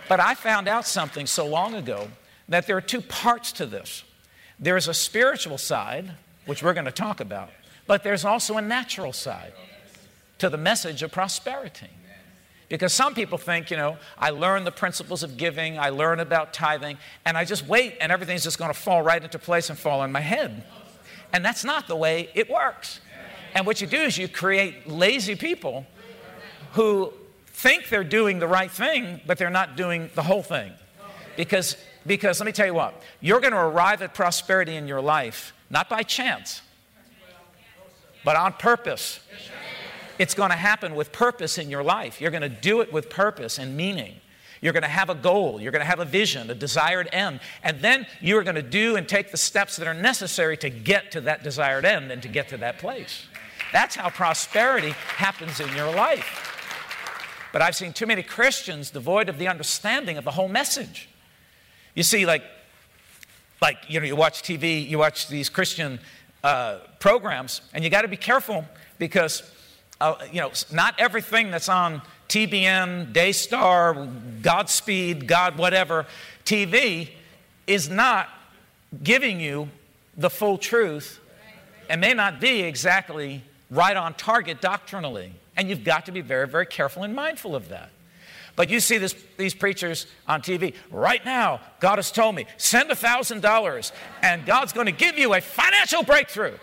But 0.09 0.21
I 0.21 0.35
found 0.35 0.69
out 0.69 0.87
something 0.87 1.27
so 1.27 1.47
long 1.47 1.75
ago 1.75 2.09
that 2.49 2.67
there 2.67 2.77
are 2.77 2.81
two 2.81 3.03
parts 3.03 3.53
to 3.53 3.67
this. 3.67 4.05
There's 4.59 4.89
a 4.89 4.95
spiritual 4.95 5.59
side, 5.59 6.13
which 6.47 6.63
we're 6.63 6.75
going 6.75 6.87
to 6.87 6.91
talk 6.93 7.21
about, 7.21 7.51
but 7.87 8.03
there's 8.03 8.25
also 8.25 8.57
a 8.57 8.63
natural 8.63 9.13
side 9.13 9.53
to 10.39 10.49
the 10.49 10.57
message 10.57 11.03
of 11.03 11.11
prosperity. 11.13 11.89
Because 12.69 12.93
some 12.93 13.15
people 13.15 13.39
think, 13.39 13.71
you 13.71 13.77
know, 13.77 13.97
I 14.19 14.31
learn 14.31 14.65
the 14.65 14.71
principles 14.71 15.23
of 15.23 15.37
giving, 15.37 15.79
I 15.79 15.89
learn 15.89 16.21
about 16.21 16.53
tithing, 16.53 16.99
and 17.25 17.37
I 17.37 17.45
just 17.45 17.67
wait 17.67 17.97
and 18.01 18.13
everything's 18.13 18.45
just 18.45 18.59
going 18.59 18.73
to 18.73 18.79
fall 18.79 19.03
right 19.03 19.23
into 19.23 19.39
place 19.39 19.71
and 19.71 19.79
fall 19.79 20.01
on 20.01 20.13
my 20.13 20.21
head. 20.21 20.65
And 21.33 21.45
that's 21.45 21.65
not 21.65 21.89
the 21.89 21.97
way 21.97 22.29
it 22.35 22.51
works. 22.51 23.01
And 23.55 23.67
what 23.67 23.81
you 23.81 23.87
do 23.87 23.97
is 23.97 24.19
you 24.19 24.29
create 24.29 24.87
lazy 24.87 25.35
people 25.35 25.87
who 26.73 27.13
think 27.47 27.89
they're 27.89 28.05
doing 28.05 28.39
the 28.39 28.47
right 28.47 28.71
thing, 28.71 29.21
but 29.27 29.39
they're 29.39 29.51
not 29.51 29.77
doing 29.77 30.11
the 30.15 30.23
whole 30.23 30.43
thing. 30.43 30.73
Because, 31.37 31.77
because 32.07 32.39
let 32.41 32.47
me 32.47 32.53
tell 32.53 32.67
you 32.67 32.75
what, 32.75 33.03
you're 33.21 33.41
going 33.41 33.53
to 33.53 33.59
arrive 33.59 34.03
at 34.03 34.13
prosperity 34.13 34.77
in 34.77 34.87
your 34.87 35.01
life, 35.01 35.55
not 35.71 35.89
by 35.89 36.03
chance, 36.03 36.61
but 38.25 38.37
on 38.37 38.53
purpose. 38.53 39.21
It's 40.19 40.35
going 40.35 40.51
to 40.51 40.57
happen 40.57 40.95
with 40.95 41.13
purpose 41.13 41.59
in 41.59 41.71
your 41.71 41.83
life. 41.83 42.21
You're 42.21 42.31
going 42.31 42.43
to 42.43 42.49
do 42.49 42.81
it 42.81 42.93
with 42.93 43.09
purpose 43.09 43.59
and 43.59 43.77
meaning. 43.77 44.17
You're 44.61 44.73
going 44.73 44.83
to 44.83 44.89
have 44.89 45.09
a 45.09 45.15
goal. 45.15 45.61
You're 45.61 45.71
going 45.71 45.81
to 45.81 45.87
have 45.87 46.01
a 46.01 46.05
vision, 46.05 46.51
a 46.51 46.55
desired 46.55 47.09
end. 47.13 47.41
And 47.63 47.81
then 47.81 48.07
you're 48.21 48.43
going 48.43 48.57
to 48.57 48.63
do 48.63 48.97
and 48.97 49.09
take 49.09 49.31
the 49.31 49.37
steps 49.37 49.77
that 49.77 49.87
are 49.87 49.95
necessary 49.95 50.57
to 50.59 50.71
get 50.71 51.13
to 51.13 51.21
that 51.23 51.45
desired 51.45 51.85
end 51.85 52.11
and 52.11 52.21
to 52.23 52.29
get 52.29 52.49
to 52.49 52.57
that 52.59 52.79
place. 52.79 53.27
That's 53.73 53.95
how 53.95 54.11
prosperity 54.11 54.91
happens 54.91 55.61
in 55.61 55.75
your 55.77 55.95
life. 55.95 56.55
But 57.53 57.63
I've 57.63 57.77
seen 57.77 57.93
too 57.93 58.07
many 58.07 58.23
Christians 58.23 58.91
devoid 58.91 59.29
of 59.29 59.39
the 59.39 59.49
understanding 59.49 60.19
of 60.19 60.25
the 60.25 60.33
whole 60.33 60.49
message. 60.49 61.09
You 61.95 62.03
see, 62.03 62.27
like, 62.27 62.43
like 63.63 63.79
you 63.89 64.01
know, 64.01 64.07
you 64.07 64.17
watch 64.17 64.43
TV, 64.43 64.87
you 64.87 64.99
watch 64.99 65.29
these 65.29 65.49
Christian 65.49 66.01
uh, 66.45 66.79
programs, 66.99 67.61
and 67.73 67.85
you 67.85 67.91
got 67.91 68.03
to 68.03 68.09
be 68.09 68.17
careful 68.17 68.65
because 68.99 69.43
uh, 70.01 70.15
you 70.31 70.41
know, 70.41 70.53
not 70.73 70.95
everything 70.99 71.51
that's 71.51 71.69
on 71.69 72.03
TBN, 72.29 73.13
Daystar, 73.13 74.09
Godspeed, 74.43 75.27
God, 75.27 75.57
whatever, 75.57 76.07
TV 76.45 77.11
is 77.67 77.89
not 77.89 78.29
giving 79.03 79.41
you 79.41 79.69
the 80.17 80.31
full 80.31 80.59
truth 80.59 81.21
and 81.89 82.01
may 82.01 82.15
not 82.15 82.41
be 82.41 82.63
exactly 82.63 83.43
right 83.71 83.97
on 83.97 84.15
target 84.15 84.61
doctrinally. 84.61 85.33
And 85.57 85.69
you've 85.69 85.85
got 85.85 86.07
to 86.07 86.13
be 86.13 86.21
very, 86.21 86.47
very 86.47 86.67
careful 86.67 87.03
and 87.03 87.15
mindful 87.15 87.57
of 87.57 87.69
that. 87.71 87.91
But 88.57 88.71
you 88.71 88.81
see 88.81 88.99
this, 88.99 89.15
these 89.37 89.55
preachers 89.55 90.07
on 90.27 90.43
TV. 90.43 90.75
Right 90.91 91.25
now, 91.25 91.61
God 91.81 91.97
has 91.97 92.11
told 92.11 92.35
me, 92.35 92.47
send 92.57 92.91
a 92.91 92.95
$1,000 92.95 93.93
and 94.23 94.45
God's 94.45 94.73
going 94.73 94.87
to 94.87 94.93
give 94.93 95.17
you 95.17 95.35
a 95.35 95.41
financial 95.41 96.03
breakthrough. 96.03 96.55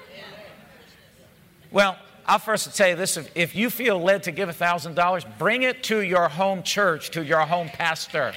Well, 1.71 1.97
I'll 2.27 2.39
first 2.39 2.75
tell 2.75 2.89
you 2.89 2.95
this 2.95 3.17
if, 3.17 3.31
if 3.35 3.55
you 3.55 3.69
feel 3.69 3.99
led 3.99 4.23
to 4.23 4.31
give 4.31 4.49
$1,000, 4.49 5.37
bring 5.37 5.61
it 5.61 5.83
to 5.83 6.01
your 6.01 6.27
home 6.27 6.63
church, 6.63 7.11
to 7.11 7.23
your 7.23 7.41
home 7.41 7.69
pastor. 7.69 8.33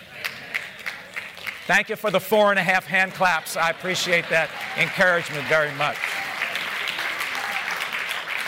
Thank 1.66 1.88
you 1.88 1.96
for 1.96 2.10
the 2.10 2.20
four 2.20 2.50
and 2.50 2.58
a 2.58 2.62
half 2.62 2.86
hand 2.86 3.14
claps. 3.14 3.56
I 3.56 3.70
appreciate 3.70 4.28
that 4.28 4.50
encouragement 4.78 5.46
very 5.48 5.72
much. 5.76 5.96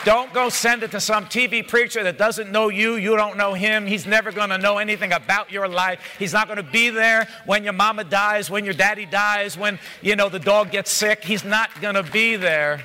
Don't 0.04 0.32
go 0.32 0.48
send 0.48 0.82
it 0.82 0.90
to 0.92 1.00
some 1.00 1.26
TV 1.26 1.66
preacher 1.66 2.02
that 2.02 2.16
doesn't 2.16 2.50
know 2.50 2.70
you. 2.70 2.94
You 2.96 3.16
don't 3.16 3.36
know 3.36 3.52
him. 3.52 3.86
He's 3.86 4.06
never 4.06 4.32
going 4.32 4.48
to 4.48 4.56
know 4.56 4.78
anything 4.78 5.12
about 5.12 5.52
your 5.52 5.68
life. 5.68 6.16
He's 6.18 6.32
not 6.32 6.46
going 6.46 6.56
to 6.56 6.62
be 6.62 6.88
there 6.88 7.28
when 7.44 7.64
your 7.64 7.74
mama 7.74 8.04
dies, 8.04 8.50
when 8.50 8.64
your 8.64 8.72
daddy 8.72 9.04
dies, 9.04 9.58
when, 9.58 9.78
you 10.00 10.16
know, 10.16 10.30
the 10.30 10.38
dog 10.38 10.70
gets 10.70 10.90
sick. 10.90 11.22
He's 11.22 11.44
not 11.44 11.68
going 11.82 11.96
to 11.96 12.02
be 12.02 12.36
there. 12.36 12.82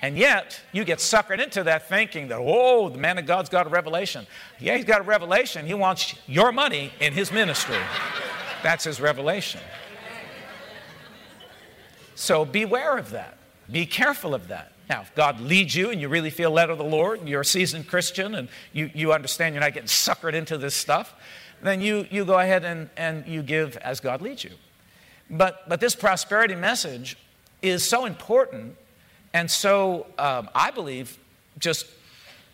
And 0.00 0.16
yet, 0.16 0.60
you 0.72 0.84
get 0.84 0.98
suckered 0.98 1.42
into 1.42 1.64
that 1.64 1.88
thinking 1.88 2.28
that, 2.28 2.38
oh, 2.40 2.88
the 2.88 2.98
man 2.98 3.18
of 3.18 3.26
God's 3.26 3.48
got 3.48 3.66
a 3.66 3.68
revelation. 3.68 4.26
Yeah, 4.60 4.76
he's 4.76 4.84
got 4.84 5.00
a 5.00 5.04
revelation. 5.04 5.66
He 5.66 5.74
wants 5.74 6.14
your 6.26 6.52
money 6.52 6.92
in 7.00 7.12
his 7.12 7.32
ministry. 7.32 7.78
That's 8.62 8.84
his 8.84 9.00
revelation. 9.00 9.60
So 12.14 12.44
beware 12.44 12.96
of 12.96 13.10
that. 13.10 13.38
Be 13.70 13.86
careful 13.86 14.34
of 14.34 14.48
that. 14.48 14.72
Now, 14.88 15.02
if 15.02 15.14
God 15.14 15.40
leads 15.40 15.74
you 15.74 15.90
and 15.90 16.00
you 16.00 16.08
really 16.08 16.30
feel 16.30 16.50
led 16.50 16.70
of 16.70 16.78
the 16.78 16.84
Lord, 16.84 17.20
and 17.20 17.28
you're 17.28 17.42
a 17.42 17.44
seasoned 17.44 17.88
Christian 17.88 18.34
and 18.36 18.48
you, 18.72 18.90
you 18.94 19.12
understand 19.12 19.54
you're 19.54 19.62
not 19.62 19.74
getting 19.74 19.88
suckered 19.88 20.32
into 20.32 20.56
this 20.56 20.74
stuff, 20.74 21.14
then 21.60 21.80
you, 21.80 22.06
you 22.10 22.24
go 22.24 22.38
ahead 22.38 22.64
and, 22.64 22.88
and 22.96 23.26
you 23.26 23.42
give 23.42 23.76
as 23.78 24.00
God 24.00 24.22
leads 24.22 24.44
you. 24.44 24.52
But, 25.28 25.68
but 25.68 25.80
this 25.80 25.94
prosperity 25.94 26.54
message 26.54 27.16
is 27.60 27.84
so 27.84 28.06
important 28.06 28.76
and 29.38 29.48
so 29.48 30.08
um, 30.18 30.50
I 30.52 30.72
believe 30.72 31.16
just 31.60 31.86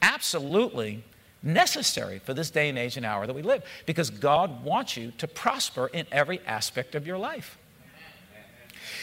absolutely 0.03 1.03
necessary 1.43 2.19
for 2.19 2.35
this 2.35 2.51
day 2.51 2.69
and 2.69 2.77
age 2.77 2.99
and 2.99 3.07
hour 3.07 3.27
that 3.27 3.33
we 3.33 3.41
live 3.41 3.63
because 3.87 4.11
God 4.11 4.63
wants 4.63 4.95
you 4.95 5.11
to 5.17 5.27
prosper 5.27 5.87
in 5.87 6.07
every 6.13 6.41
aspect 6.47 6.95
of 6.95 7.07
your 7.07 7.17
life. 7.17 7.57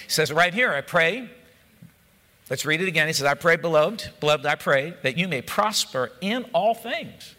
He 0.04 0.10
says 0.10 0.32
right 0.32 0.54
here, 0.54 0.72
I 0.72 0.82
pray. 0.82 1.28
Let's 2.52 2.68
read 2.68 2.82
it 2.82 2.88
again. 2.88 3.08
He 3.08 3.14
says, 3.14 3.26
I 3.26 3.34
pray, 3.34 3.56
beloved, 3.56 4.12
beloved, 4.20 4.46
I 4.46 4.54
pray 4.54 4.94
that 5.02 5.18
you 5.18 5.28
may 5.28 5.42
prosper 5.42 6.12
in 6.22 6.44
all 6.54 6.76
things. 6.76 7.34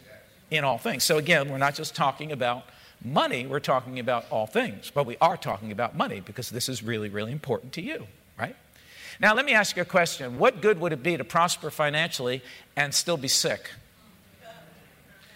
In 0.51 0.65
all 0.65 0.77
things. 0.77 1.05
So 1.05 1.17
again, 1.17 1.49
we're 1.49 1.57
not 1.57 1.75
just 1.75 1.95
talking 1.95 2.33
about 2.33 2.63
money, 3.01 3.45
we're 3.45 3.61
talking 3.61 3.97
about 3.97 4.25
all 4.29 4.45
things. 4.45 4.91
But 4.93 5.05
we 5.05 5.15
are 5.21 5.37
talking 5.37 5.71
about 5.71 5.95
money 5.95 6.19
because 6.19 6.49
this 6.49 6.67
is 6.67 6.83
really, 6.83 7.07
really 7.07 7.31
important 7.31 7.71
to 7.73 7.81
you, 7.81 8.07
right? 8.37 8.57
Now, 9.19 9.35
let 9.35 9.45
me 9.45 9.53
ask 9.53 9.75
you 9.75 9.81
a 9.81 9.85
question. 9.85 10.39
What 10.39 10.61
good 10.61 10.79
would 10.79 10.93
it 10.93 11.03
be 11.03 11.17
to 11.17 11.23
prosper 11.23 11.69
financially 11.69 12.41
and 12.75 12.93
still 12.93 13.17
be 13.17 13.27
sick? 13.27 13.69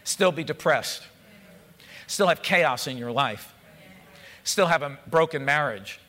Still 0.03 0.31
be 0.31 0.43
depressed? 0.43 1.03
Still 2.07 2.27
have 2.27 2.41
chaos 2.41 2.87
in 2.87 2.97
your 2.97 3.11
life? 3.11 3.53
Still 4.43 4.67
have 4.67 4.81
a 4.81 4.97
broken 5.07 5.43
marriage? 5.43 5.99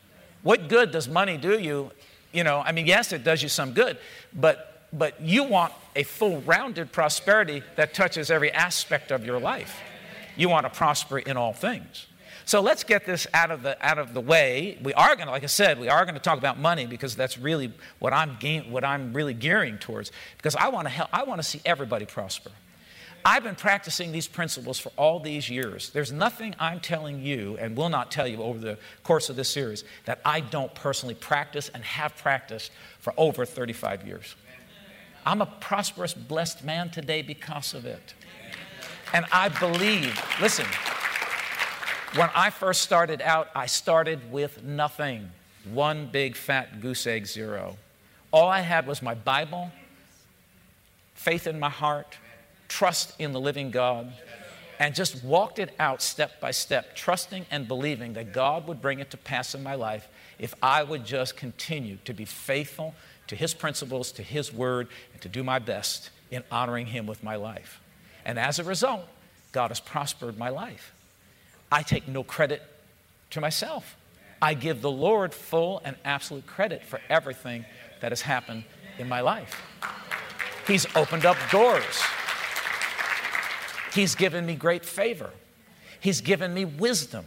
What 0.43 0.69
good 0.69 0.91
does 0.91 1.07
money 1.07 1.37
do 1.37 1.59
you? 1.59 1.91
You 2.31 2.43
know, 2.43 2.61
I 2.65 2.71
mean, 2.71 2.87
yes, 2.87 3.11
it 3.11 3.23
does 3.23 3.43
you 3.43 3.49
some 3.49 3.73
good, 3.73 3.97
but, 4.33 4.87
but 4.93 5.19
you 5.21 5.43
want 5.43 5.73
a 5.95 6.03
full 6.03 6.41
rounded 6.41 6.91
prosperity 6.91 7.63
that 7.75 7.93
touches 7.93 8.31
every 8.31 8.51
aspect 8.51 9.11
of 9.11 9.25
your 9.25 9.39
life. 9.39 9.77
You 10.37 10.47
want 10.47 10.65
to 10.65 10.69
prosper 10.69 11.19
in 11.19 11.35
all 11.35 11.53
things. 11.53 12.07
So 12.45 12.61
let's 12.61 12.83
get 12.83 13.05
this 13.05 13.27
out 13.33 13.51
of 13.51 13.63
the, 13.63 13.77
out 13.85 13.97
of 13.97 14.13
the 14.13 14.21
way. 14.21 14.77
We 14.83 14.93
are 14.93 15.15
going 15.15 15.27
to, 15.27 15.31
like 15.31 15.43
I 15.43 15.47
said, 15.47 15.79
we 15.79 15.89
are 15.89 16.03
going 16.05 16.15
to 16.15 16.21
talk 16.21 16.37
about 16.37 16.59
money 16.59 16.85
because 16.85 17.15
that's 17.15 17.37
really 17.37 17.71
what 17.99 18.13
I'm, 18.13 18.37
what 18.71 18.83
I'm 18.83 19.13
really 19.13 19.33
gearing 19.33 19.77
towards 19.77 20.11
because 20.37 20.55
I 20.55 20.69
want 20.69 20.85
to 20.85 20.89
help, 20.89 21.09
I 21.13 21.23
want 21.23 21.39
to 21.39 21.47
see 21.47 21.61
everybody 21.65 22.05
prosper. 22.05 22.51
I've 23.25 23.43
been 23.43 23.55
practicing 23.55 24.11
these 24.11 24.27
principles 24.27 24.79
for 24.79 24.91
all 24.95 25.19
these 25.19 25.49
years. 25.49 25.89
There's 25.89 26.11
nothing 26.11 26.55
I'm 26.57 26.79
telling 26.79 27.21
you 27.21 27.57
and 27.59 27.75
will 27.75 27.89
not 27.89 28.11
tell 28.11 28.27
you 28.27 28.41
over 28.41 28.57
the 28.57 28.77
course 29.03 29.29
of 29.29 29.35
this 29.35 29.49
series 29.49 29.83
that 30.05 30.21
I 30.23 30.39
don't 30.39 30.73
personally 30.73 31.15
practice 31.15 31.69
and 31.73 31.83
have 31.83 32.15
practiced 32.15 32.71
for 32.99 33.13
over 33.17 33.45
35 33.45 34.07
years. 34.07 34.35
I'm 35.25 35.41
a 35.41 35.45
prosperous, 35.45 36.13
blessed 36.13 36.63
man 36.63 36.89
today 36.89 37.21
because 37.21 37.73
of 37.73 37.85
it. 37.85 38.13
And 39.13 39.25
I 39.31 39.49
believe, 39.49 40.19
listen, 40.41 40.65
when 42.15 42.29
I 42.35 42.49
first 42.49 42.81
started 42.81 43.21
out, 43.21 43.49
I 43.55 43.65
started 43.65 44.31
with 44.31 44.63
nothing 44.63 45.31
one 45.65 46.07
big 46.07 46.35
fat 46.35 46.81
goose 46.81 47.05
egg 47.05 47.25
zero. 47.25 47.77
All 48.31 48.47
I 48.47 48.61
had 48.61 48.87
was 48.87 49.01
my 49.01 49.13
Bible, 49.13 49.71
faith 51.13 51.47
in 51.47 51.59
my 51.59 51.69
heart, 51.69 52.17
trust 52.67 53.19
in 53.19 53.31
the 53.31 53.39
living 53.39 53.71
God 53.71 54.13
and 54.79 54.95
just 54.95 55.23
walked 55.23 55.59
it 55.59 55.73
out 55.77 56.01
step 56.01 56.39
by 56.39 56.51
step, 56.51 56.95
trusting 56.95 57.45
and 57.51 57.67
believing 57.67 58.13
that 58.13 58.31
God 58.31 58.65
would 58.67 58.81
bring 58.81 58.99
it 58.99 59.11
to 59.11 59.17
pass 59.17 59.53
in 59.53 59.61
my 59.61 59.75
life 59.75 60.07
if 60.39 60.55
I 60.63 60.83
would 60.83 61.05
just 61.05 61.35
continue 61.35 61.97
to 62.05 62.13
be 62.13 62.23
faithful 62.23 62.95
to 63.27 63.35
His 63.35 63.53
principles, 63.53 64.13
to 64.13 64.23
His 64.23 64.53
word, 64.53 64.87
and 65.11 65.21
to 65.21 65.27
do 65.27 65.43
my 65.43 65.59
best 65.59 66.11
in 66.31 66.43
honoring 66.49 66.87
Him 66.87 67.05
with 67.05 67.23
my 67.23 67.35
life. 67.35 67.81
And 68.23 68.39
as 68.39 68.57
a 68.57 68.63
result, 68.63 69.05
God 69.51 69.67
has 69.67 69.81
prospered 69.81 70.37
my 70.37 70.49
life. 70.49 70.93
I 71.71 71.83
take 71.83 72.07
no 72.07 72.23
credit 72.23 72.61
to 73.31 73.41
myself. 73.41 73.95
I 74.41 74.53
give 74.53 74.81
the 74.81 74.91
Lord 74.91 75.33
full 75.33 75.81
and 75.83 75.95
absolute 76.05 76.47
credit 76.47 76.83
for 76.83 76.99
everything 77.09 77.65
that 78.01 78.11
has 78.11 78.21
happened 78.21 78.63
in 78.97 79.07
my 79.09 79.21
life. 79.21 79.61
He's 80.65 80.85
opened 80.95 81.25
up 81.25 81.37
doors. 81.51 82.01
He's 83.93 84.15
given 84.15 84.45
me 84.45 84.55
great 84.55 84.85
favor. 84.85 85.31
He's 85.99 86.21
given 86.21 86.53
me 86.53 86.63
wisdom. 86.65 87.25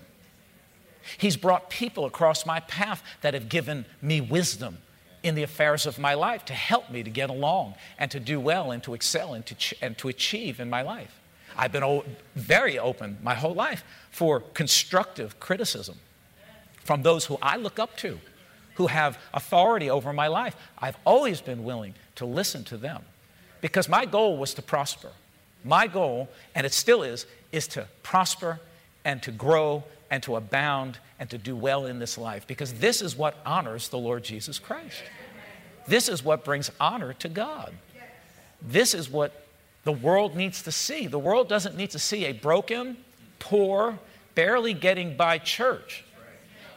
He's 1.18 1.37
brought 1.37 1.68
people 1.68 2.04
across 2.04 2.46
my 2.46 2.61
path 2.61 3.02
that 3.20 3.34
have 3.34 3.49
given 3.49 3.84
me 4.00 4.20
wisdom 4.20 4.78
in 5.22 5.34
the 5.34 5.42
affairs 5.42 5.87
of 5.87 5.99
my 5.99 6.14
life 6.14 6.44
to 6.46 6.52
help 6.52 6.90
me 6.90 7.02
to 7.02 7.11
get 7.11 7.30
along 7.30 7.75
and 7.99 8.11
to 8.11 8.20
do 8.20 8.40
well 8.40 8.70
and 8.70 8.82
to 8.84 8.94
excel 8.94 9.34
and 9.34 9.44
to, 9.46 9.54
ch- 9.54 9.75
and 9.82 9.96
to 9.99 10.08
achieve 10.08 10.61
in 10.61 10.70
my 10.70 10.82
life. 10.82 11.20
I've 11.56 11.73
been 11.73 11.85
o- 11.85 12.04
very 12.35 12.78
open 12.78 13.18
my 13.23 13.35
whole 13.35 13.54
life 13.54 13.85
for 14.11 14.40
constructive 14.40 15.38
criticism 15.40 15.97
from 16.85 17.02
those 17.02 17.26
who 17.26 17.38
I 17.40 17.56
look 17.56 17.78
up 17.78 17.97
to, 17.99 18.18
who 18.75 18.88
have 18.88 19.18
authority 19.32 19.90
over 19.90 20.12
my 20.12 20.28
life. 20.28 20.56
I've 20.78 20.97
always 21.04 21.40
been 21.40 21.64
willing 21.64 21.94
to 22.16 22.26
listen 22.26 22.64
to 22.64 22.76
them 22.76 23.02
because 23.61 23.88
my 23.88 24.04
goal 24.04 24.37
was 24.37 24.54
to 24.54 24.62
prosper. 24.62 25.11
My 25.64 25.87
goal, 25.87 26.28
and 26.54 26.66
it 26.66 26.73
still 26.73 27.02
is, 27.02 27.26
is 27.52 27.68
to 27.68 27.87
prosper 28.02 28.61
and 29.04 29.23
to 29.23 29.30
grow 29.30 29.85
and 30.11 30.23
to 30.25 30.37
abound 30.37 30.99
and 31.18 31.30
to 31.30 31.38
do 31.38 31.54
well 31.54 31.87
in 31.87 31.99
this 31.99 32.18
life 32.18 32.47
because 32.47 32.75
this 32.75 33.00
is 33.00 33.16
what 33.16 33.37
honors 33.47 33.88
the 33.88 33.99
Lord 33.99 34.25
Jesus 34.25 34.59
Christ. 34.59 35.02
This 35.87 36.09
is 36.09 36.25
what 36.25 36.44
brings 36.44 36.71
honor 36.80 37.12
to 37.14 37.28
God. 37.28 37.73
This 38.61 38.94
is 38.94 39.09
what 39.11 39.41
the 39.85 39.93
world 39.93 40.37
needs 40.37 40.62
to 40.62 40.73
see. 40.73 41.07
The 41.07 41.19
world 41.19 41.49
doesn't 41.49 41.77
need 41.77 41.91
to 41.91 41.99
see 41.99 42.27
a 42.27 42.33
broken, 42.33 42.97
poor, 43.39 43.99
barely 44.35 44.75
getting 44.75 45.17
by 45.17 45.39
church. 45.39 46.05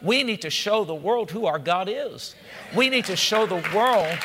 We 0.02 0.24
need 0.24 0.42
to 0.42 0.50
show 0.50 0.84
the 0.84 0.96
world 0.96 1.32
who 1.32 1.46
our 1.46 1.60
God 1.60 1.88
is. 1.90 2.36
We 2.76 2.90
need 2.90 3.06
to 3.06 3.16
show 3.16 3.46
the 3.46 3.64
world 3.74 4.18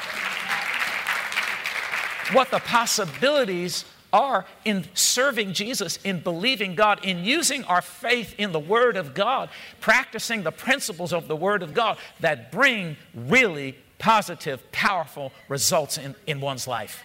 what 2.33 2.51
the 2.51 2.59
possibilities 2.61 3.85
are 4.13 4.45
in 4.65 4.85
serving 4.95 5.53
Jesus, 5.53 5.99
in 6.03 6.21
believing 6.21 6.75
God, 6.75 7.05
in 7.05 7.25
using 7.25 7.65
our 7.65 7.83
faith 7.83 8.35
in 8.39 8.53
the 8.53 8.59
Word 8.59 8.97
of 8.97 9.15
God, 9.15 9.51
practicing 9.81 10.43
the 10.43 10.51
principles 10.51 11.13
of 11.13 11.29
the 11.29 11.37
Word 11.37 11.63
of 11.63 11.75
God 11.75 11.99
that 12.21 12.51
bring 12.51 12.97
really 13.15 13.77
positive, 13.99 14.71
powerful 14.73 15.33
results 15.49 15.99
in, 15.99 16.15
in 16.27 16.41
one's 16.41 16.67
life. 16.67 17.05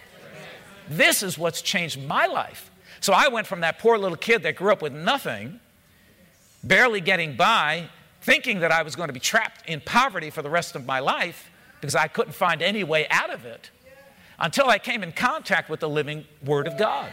This 0.88 1.22
is 1.22 1.38
what's 1.38 1.62
changed 1.62 2.00
my 2.00 2.26
life. 2.26 2.70
So 3.00 3.12
I 3.12 3.28
went 3.28 3.46
from 3.46 3.60
that 3.60 3.78
poor 3.78 3.98
little 3.98 4.16
kid 4.16 4.42
that 4.44 4.56
grew 4.56 4.72
up 4.72 4.82
with 4.82 4.92
nothing, 4.92 5.60
barely 6.64 7.00
getting 7.00 7.36
by, 7.36 7.88
thinking 8.22 8.60
that 8.60 8.72
I 8.72 8.82
was 8.82 8.96
going 8.96 9.08
to 9.08 9.12
be 9.12 9.20
trapped 9.20 9.68
in 9.68 9.80
poverty 9.80 10.30
for 10.30 10.42
the 10.42 10.50
rest 10.50 10.74
of 10.74 10.86
my 10.86 10.98
life 10.98 11.50
because 11.80 11.94
I 11.94 12.08
couldn't 12.08 12.32
find 12.32 12.62
any 12.62 12.84
way 12.84 13.06
out 13.10 13.30
of 13.30 13.44
it 13.44 13.70
until 14.38 14.68
I 14.68 14.78
came 14.78 15.02
in 15.02 15.12
contact 15.12 15.70
with 15.70 15.80
the 15.80 15.88
living 15.88 16.24
Word 16.44 16.66
of 16.66 16.76
God. 16.78 17.12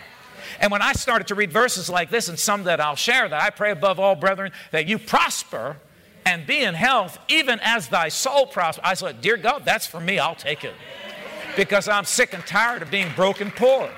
And 0.59 0.71
when 0.71 0.81
I 0.81 0.93
started 0.93 1.27
to 1.27 1.35
read 1.35 1.51
verses 1.51 1.89
like 1.89 2.09
this, 2.09 2.27
and 2.27 2.37
some 2.37 2.63
that 2.63 2.81
I'll 2.81 2.95
share, 2.95 3.29
that 3.29 3.41
I 3.41 3.49
pray 3.49 3.71
above 3.71 3.99
all, 3.99 4.15
brethren, 4.15 4.51
that 4.71 4.87
you 4.87 4.97
prosper 4.97 5.77
and 6.25 6.45
be 6.45 6.61
in 6.61 6.73
health, 6.73 7.17
even 7.27 7.59
as 7.61 7.89
thy 7.89 8.09
soul 8.09 8.45
prospers. 8.45 8.83
I 8.83 8.93
said, 8.93 9.21
Dear 9.21 9.37
God, 9.37 9.63
that's 9.65 9.85
for 9.85 9.99
me, 9.99 10.19
I'll 10.19 10.35
take 10.35 10.63
it. 10.63 10.73
Because 11.55 11.87
I'm 11.87 12.05
sick 12.05 12.33
and 12.33 12.45
tired 12.45 12.81
of 12.81 12.91
being 12.91 13.11
broken 13.15 13.51
poor 13.51 13.89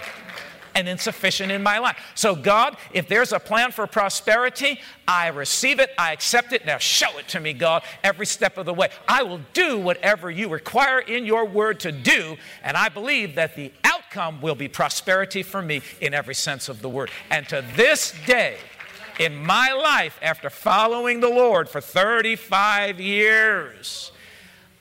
and 0.75 0.89
insufficient 0.89 1.51
in 1.51 1.63
my 1.63 1.79
life. 1.79 1.97
So, 2.15 2.35
God, 2.35 2.75
if 2.93 3.07
there's 3.07 3.31
a 3.31 3.39
plan 3.39 3.71
for 3.71 3.87
prosperity, 3.87 4.81
I 5.07 5.27
receive 5.29 5.79
it, 5.79 5.91
I 5.97 6.11
accept 6.11 6.51
it. 6.51 6.65
Now, 6.65 6.77
show 6.77 7.17
it 7.17 7.29
to 7.29 7.39
me, 7.39 7.53
God, 7.53 7.83
every 8.03 8.25
step 8.25 8.57
of 8.57 8.65
the 8.65 8.73
way. 8.73 8.89
I 9.07 9.23
will 9.23 9.39
do 9.53 9.79
whatever 9.79 10.29
you 10.29 10.49
require 10.49 10.99
in 10.99 11.25
your 11.25 11.45
word 11.45 11.79
to 11.81 11.91
do, 11.91 12.35
and 12.61 12.75
I 12.75 12.89
believe 12.89 13.35
that 13.35 13.55
the 13.55 13.71
outcome 13.85 14.41
will 14.41 14.55
be 14.55 14.67
prosperity 14.67 15.43
for 15.43 15.61
me 15.61 15.81
in 16.01 16.13
every 16.13 16.35
sense 16.35 16.67
of 16.67 16.81
the 16.81 16.89
word. 16.89 17.09
And 17.31 17.47
to 17.49 17.63
this 17.75 18.13
day, 18.27 18.57
in 19.17 19.33
my 19.35 19.71
life, 19.71 20.19
after 20.21 20.49
following 20.49 21.21
the 21.21 21.29
Lord 21.29 21.69
for 21.69 21.79
35 21.79 22.99
years, 22.99 24.11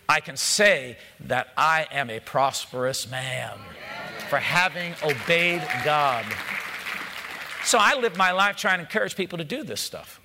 I 0.09 0.21
can 0.21 0.37
say 0.37 0.97
that 1.21 1.49
I 1.57 1.87
am 1.90 2.11
a 2.11 2.21
prosperous 2.21 3.11
man 3.11 3.59
for 4.29 4.38
having 4.38 4.95
obeyed 5.03 5.62
God. 5.85 6.25
So 7.64 7.79
I 7.81 7.99
live 7.99 8.17
my 8.17 8.33
life 8.33 8.57
trying 8.57 8.79
to 8.79 8.85
encourage 8.85 9.17
people 9.17 9.38
to 9.38 9.45
do 9.45 9.64
this 9.64 9.81
stuff. 9.81 10.21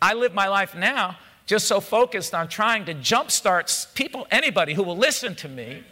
I 0.00 0.14
live 0.14 0.34
my 0.34 0.48
life 0.48 0.74
now 0.74 1.16
just 1.46 1.66
so 1.66 1.80
focused 1.80 2.34
on 2.34 2.48
trying 2.48 2.84
to 2.84 2.94
jumpstart 2.94 3.94
people, 3.94 4.26
anybody 4.30 4.74
who 4.74 4.82
will 4.82 4.96
listen 4.96 5.34
to 5.36 5.48
me 5.48 5.82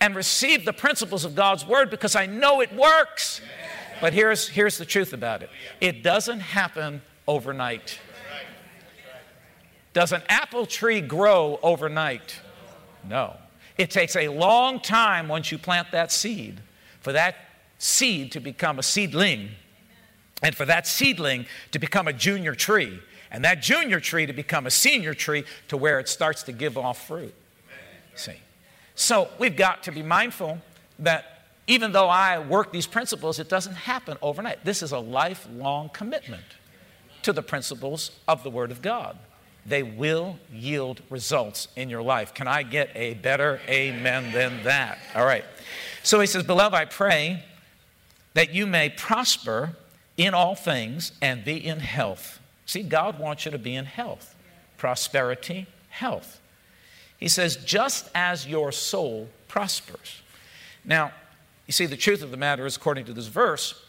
and 0.00 0.16
receive 0.16 0.64
the 0.64 0.72
principles 0.72 1.24
of 1.24 1.34
God's 1.34 1.64
word 1.66 1.90
because 1.90 2.16
I 2.16 2.26
know 2.26 2.60
it 2.60 2.72
works. 2.74 3.40
But 4.00 4.12
here's, 4.12 4.48
here's 4.48 4.78
the 4.78 4.84
truth 4.84 5.12
about 5.12 5.42
it 5.42 5.50
it 5.80 6.02
doesn't 6.02 6.40
happen 6.40 7.02
overnight. 7.26 7.98
Does 9.92 10.12
an 10.12 10.22
apple 10.28 10.66
tree 10.66 11.00
grow 11.00 11.58
overnight? 11.62 12.40
No. 13.08 13.36
It 13.76 13.90
takes 13.90 14.16
a 14.16 14.28
long 14.28 14.80
time 14.80 15.28
once 15.28 15.52
you 15.52 15.58
plant 15.58 15.90
that 15.92 16.12
seed 16.12 16.60
for 17.00 17.12
that 17.12 17.36
seed 17.78 18.32
to 18.32 18.40
become 18.40 18.78
a 18.78 18.82
seedling 18.82 19.50
and 20.42 20.54
for 20.54 20.64
that 20.64 20.86
seedling 20.86 21.46
to 21.72 21.78
become 21.78 22.08
a 22.08 22.12
junior 22.12 22.54
tree 22.54 23.00
and 23.30 23.44
that 23.44 23.62
junior 23.62 23.98
tree 23.98 24.26
to 24.26 24.32
become 24.32 24.66
a 24.66 24.70
senior 24.70 25.14
tree 25.14 25.44
to 25.68 25.76
where 25.76 25.98
it 25.98 26.08
starts 26.08 26.42
to 26.44 26.52
give 26.52 26.78
off 26.78 27.06
fruit. 27.06 27.34
See? 28.14 28.36
So 28.94 29.28
we've 29.38 29.56
got 29.56 29.82
to 29.84 29.92
be 29.92 30.02
mindful 30.02 30.58
that 30.98 31.44
even 31.66 31.92
though 31.92 32.08
I 32.08 32.38
work 32.38 32.72
these 32.72 32.86
principles, 32.86 33.38
it 33.38 33.48
doesn't 33.48 33.74
happen 33.74 34.18
overnight. 34.20 34.64
This 34.64 34.82
is 34.82 34.92
a 34.92 34.98
lifelong 34.98 35.88
commitment 35.88 36.44
to 37.22 37.32
the 37.32 37.42
principles 37.42 38.10
of 38.28 38.42
the 38.42 38.50
Word 38.50 38.70
of 38.70 38.82
God 38.82 39.18
they 39.64 39.82
will 39.82 40.38
yield 40.52 41.00
results 41.08 41.68
in 41.76 41.88
your 41.88 42.02
life. 42.02 42.34
Can 42.34 42.48
I 42.48 42.62
get 42.62 42.90
a 42.94 43.14
better 43.14 43.60
amen 43.68 44.32
than 44.32 44.64
that? 44.64 44.98
All 45.14 45.24
right. 45.24 45.44
So 46.02 46.20
he 46.20 46.26
says, 46.26 46.42
Beloved, 46.42 46.74
I 46.74 46.84
pray 46.84 47.44
that 48.34 48.52
you 48.52 48.66
may 48.66 48.88
prosper 48.88 49.76
in 50.16 50.34
all 50.34 50.54
things 50.54 51.12
and 51.20 51.44
be 51.44 51.64
in 51.64 51.80
health. 51.80 52.40
See, 52.66 52.82
God 52.82 53.18
wants 53.18 53.44
you 53.44 53.50
to 53.50 53.58
be 53.58 53.74
in 53.74 53.84
health, 53.84 54.34
prosperity, 54.78 55.66
health. 55.88 56.40
He 57.18 57.28
says, 57.28 57.56
just 57.56 58.08
as 58.14 58.46
your 58.46 58.72
soul 58.72 59.28
prospers. 59.46 60.22
Now, 60.84 61.12
you 61.66 61.72
see, 61.72 61.86
the 61.86 61.96
truth 61.96 62.22
of 62.22 62.30
the 62.30 62.36
matter 62.36 62.66
is, 62.66 62.76
according 62.76 63.04
to 63.04 63.12
this 63.12 63.28
verse, 63.28 63.80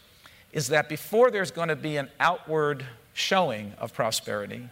is 0.52 0.68
that 0.68 0.88
before 0.88 1.30
there's 1.32 1.50
going 1.50 1.68
to 1.68 1.76
be 1.76 1.96
an 1.96 2.08
outward 2.20 2.84
showing 3.12 3.72
of 3.78 3.92
prosperity, 3.92 4.68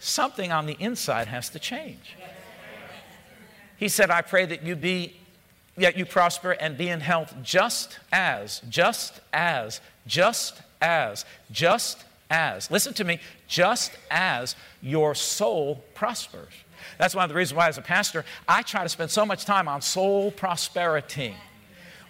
something 0.00 0.50
on 0.50 0.66
the 0.66 0.76
inside 0.80 1.28
has 1.28 1.48
to 1.50 1.60
change. 1.60 2.16
He 3.76 3.88
said, 3.88 4.10
I 4.10 4.22
pray 4.22 4.44
that 4.46 4.64
you 4.64 4.74
be 4.74 5.16
yet 5.76 5.96
you 5.96 6.04
prosper 6.04 6.52
and 6.52 6.76
be 6.76 6.88
in 6.88 7.00
health 7.00 7.34
just 7.42 7.98
as, 8.12 8.60
just 8.68 9.20
as, 9.32 9.80
just 10.06 10.60
as, 10.80 11.24
just 11.50 12.04
as. 12.30 12.70
Listen 12.70 12.92
to 12.94 13.04
me, 13.04 13.20
just 13.48 13.92
as 14.10 14.56
your 14.82 15.14
soul 15.14 15.84
prospers. 15.94 16.52
That's 16.98 17.14
one 17.14 17.24
of 17.24 17.30
the 17.30 17.34
reasons 17.34 17.56
why, 17.56 17.68
as 17.68 17.78
a 17.78 17.82
pastor, 17.82 18.24
I 18.46 18.62
try 18.62 18.82
to 18.82 18.88
spend 18.88 19.10
so 19.10 19.24
much 19.24 19.44
time 19.44 19.68
on 19.68 19.80
soul 19.80 20.30
prosperity. 20.30 21.34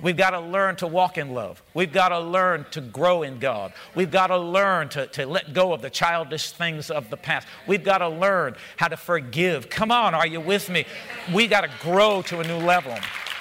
We've 0.03 0.17
got 0.17 0.31
to 0.31 0.41
learn 0.41 0.77
to 0.77 0.87
walk 0.87 1.19
in 1.19 1.35
love. 1.35 1.63
We've 1.75 1.93
got 1.93 2.09
to 2.09 2.21
learn 2.21 2.67
to 2.71 2.81
grow 2.81 3.23
in 3.23 3.39
God. 3.39 3.73
We've 3.95 4.11
got 4.11 4.29
to 4.29 4.39
learn 4.39 4.89
to, 4.91 5.07
to 5.09 5.27
let 5.27 5.53
go 5.53 5.73
of 5.73 5.83
the 5.83 5.91
childish 5.91 6.53
things 6.53 6.91
of 6.91 7.11
the 7.11 7.17
past. 7.17 7.47
We've 7.67 7.85
got 7.85 7.99
to 7.99 8.09
learn 8.09 8.57
how 8.77 8.89
to 8.89 8.97
forgive. 8.97 9.69
Come 9.69 9.91
on, 9.91 10.15
are 10.15 10.27
you 10.27 10.41
with 10.41 10.69
me? 10.71 10.87
We 11.33 11.47
got 11.47 11.63
to 11.63 11.71
grow 11.81 12.23
to 12.23 12.41
a 12.41 12.45
new 12.45 12.59
level. 12.59 12.95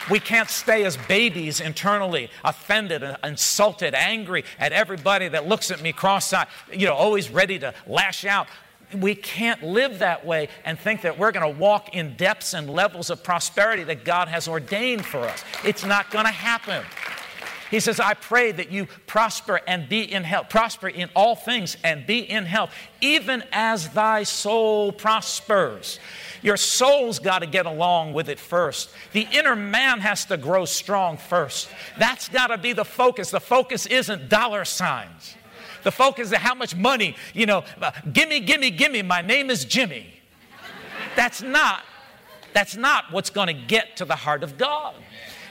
We 0.10 0.20
can't 0.20 0.50
stay 0.50 0.86
as 0.86 0.98
babies 0.98 1.62
internally, 1.62 2.32
offended, 2.44 3.04
insulted, 3.24 3.94
angry 3.94 4.44
at 4.58 4.72
everybody 4.72 5.28
that 5.28 5.48
looks 5.48 5.70
at 5.72 5.82
me 5.82 5.94
cross 5.94 6.34
eyed, 6.34 6.48
you 6.72 6.88
know, 6.88 6.96
always 6.96 7.30
ready 7.30 7.60
to 7.60 7.74
lash 7.86 8.26
out 8.26 8.48
we 8.94 9.16
can't 9.16 9.64
live 9.64 10.00
that 10.00 10.26
way 10.26 10.50
and 10.66 10.80
think 10.80 11.02
that 11.02 11.18
we're 11.18 11.32
going 11.32 11.54
to 11.54 11.60
walk 11.60 11.96
in 11.96 12.16
depths 12.16 12.54
and 12.54 12.70
levels 12.70 13.10
of 13.10 13.24
prosperity 13.24 13.84
that 13.84 14.04
God 14.04 14.28
has 14.28 14.48
ordained 14.48 15.06
for 15.06 15.20
us. 15.20 15.44
It's 15.64 15.86
not 15.86 16.12
going 16.12 16.26
to 16.26 16.32
happen. 16.32 16.84
He 17.70 17.80
says, 17.80 18.00
I 18.00 18.16
pray 18.16 18.52
that 18.52 18.72
you 18.72 18.88
prosper 19.06 19.62
and 19.68 19.88
be 19.88 20.02
in 20.12 20.24
health, 20.24 20.50
prosper 20.50 20.88
in 20.88 21.10
all 21.16 21.36
things 21.36 21.78
and 21.84 22.06
be 22.06 22.20
in 22.20 22.46
health, 22.46 22.72
even 23.00 23.44
as 23.52 23.90
thy 23.90 24.24
soul 24.24 24.92
prospers. 24.92 26.00
Your 26.42 26.58
soul's 26.58 27.20
got 27.20 27.40
to 27.40 27.46
get 27.46 27.68
along 27.68 28.14
with 28.14 28.28
it 28.28 28.40
first. 28.40 28.90
The 29.12 29.28
inner 29.32 29.56
man 29.56 30.00
has 30.00 30.26
to 30.26 30.38
grow 30.38 30.66
strong 30.66 31.18
first. 31.18 31.70
That's 32.00 32.28
got 32.30 32.48
to 32.48 32.58
be 32.58 32.74
the 32.74 32.86
focus. 32.86 33.30
The 33.30 33.40
focus 33.40 33.86
isn't 33.86 34.30
dollar 34.30 34.66
signs. 34.66 35.36
The 35.84 35.92
focus 35.92 36.32
is 36.32 36.38
how 36.38 36.56
much 36.56 36.76
money, 36.76 37.16
you 37.34 37.46
know, 37.46 37.64
uh, 37.82 37.92
gimme, 38.12 38.40
gimme, 38.42 38.72
gimme, 38.72 39.02
my 39.02 39.22
name 39.22 39.50
is 39.50 39.66
Jimmy. 39.66 40.14
That's 41.16 41.42
not, 41.42 41.84
that's 42.54 42.76
not 42.76 43.06
what's 43.12 43.30
going 43.30 43.48
to 43.48 43.54
get 43.54 43.98
to 43.98 44.06
the 44.06 44.16
heart 44.16 44.44
of 44.44 44.58
God. 44.58 44.96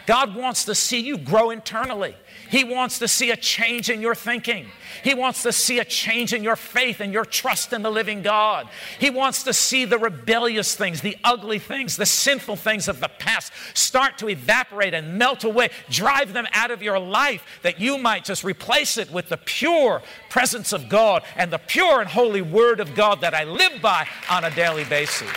God 0.08 0.34
wants 0.34 0.64
to 0.64 0.74
see 0.74 1.00
you 1.00 1.18
grow 1.18 1.50
internally. 1.50 2.16
He 2.48 2.64
wants 2.64 2.98
to 3.00 3.06
see 3.06 3.30
a 3.30 3.36
change 3.36 3.90
in 3.90 4.00
your 4.00 4.14
thinking. 4.14 4.68
He 5.04 5.12
wants 5.12 5.42
to 5.42 5.52
see 5.52 5.80
a 5.80 5.84
change 5.84 6.32
in 6.32 6.42
your 6.42 6.56
faith 6.56 7.00
and 7.00 7.12
your 7.12 7.26
trust 7.26 7.74
in 7.74 7.82
the 7.82 7.90
living 7.90 8.22
God. 8.22 8.70
He 8.98 9.10
wants 9.10 9.42
to 9.42 9.52
see 9.52 9.84
the 9.84 9.98
rebellious 9.98 10.74
things, 10.74 11.02
the 11.02 11.18
ugly 11.22 11.58
things, 11.58 11.98
the 11.98 12.06
sinful 12.06 12.56
things 12.56 12.88
of 12.88 13.00
the 13.00 13.10
past 13.18 13.52
start 13.74 14.16
to 14.16 14.30
evaporate 14.30 14.94
and 14.94 15.18
melt 15.18 15.44
away. 15.44 15.68
Drive 15.90 16.32
them 16.32 16.46
out 16.54 16.70
of 16.70 16.82
your 16.82 16.98
life 16.98 17.44
that 17.60 17.78
you 17.78 17.98
might 17.98 18.24
just 18.24 18.44
replace 18.44 18.96
it 18.96 19.12
with 19.12 19.28
the 19.28 19.36
pure 19.36 20.00
presence 20.30 20.72
of 20.72 20.88
God 20.88 21.22
and 21.36 21.52
the 21.52 21.58
pure 21.58 22.00
and 22.00 22.08
holy 22.08 22.40
Word 22.40 22.80
of 22.80 22.94
God 22.94 23.20
that 23.20 23.34
I 23.34 23.44
live 23.44 23.82
by 23.82 24.08
on 24.30 24.44
a 24.44 24.50
daily 24.54 24.84
basis. 24.84 25.28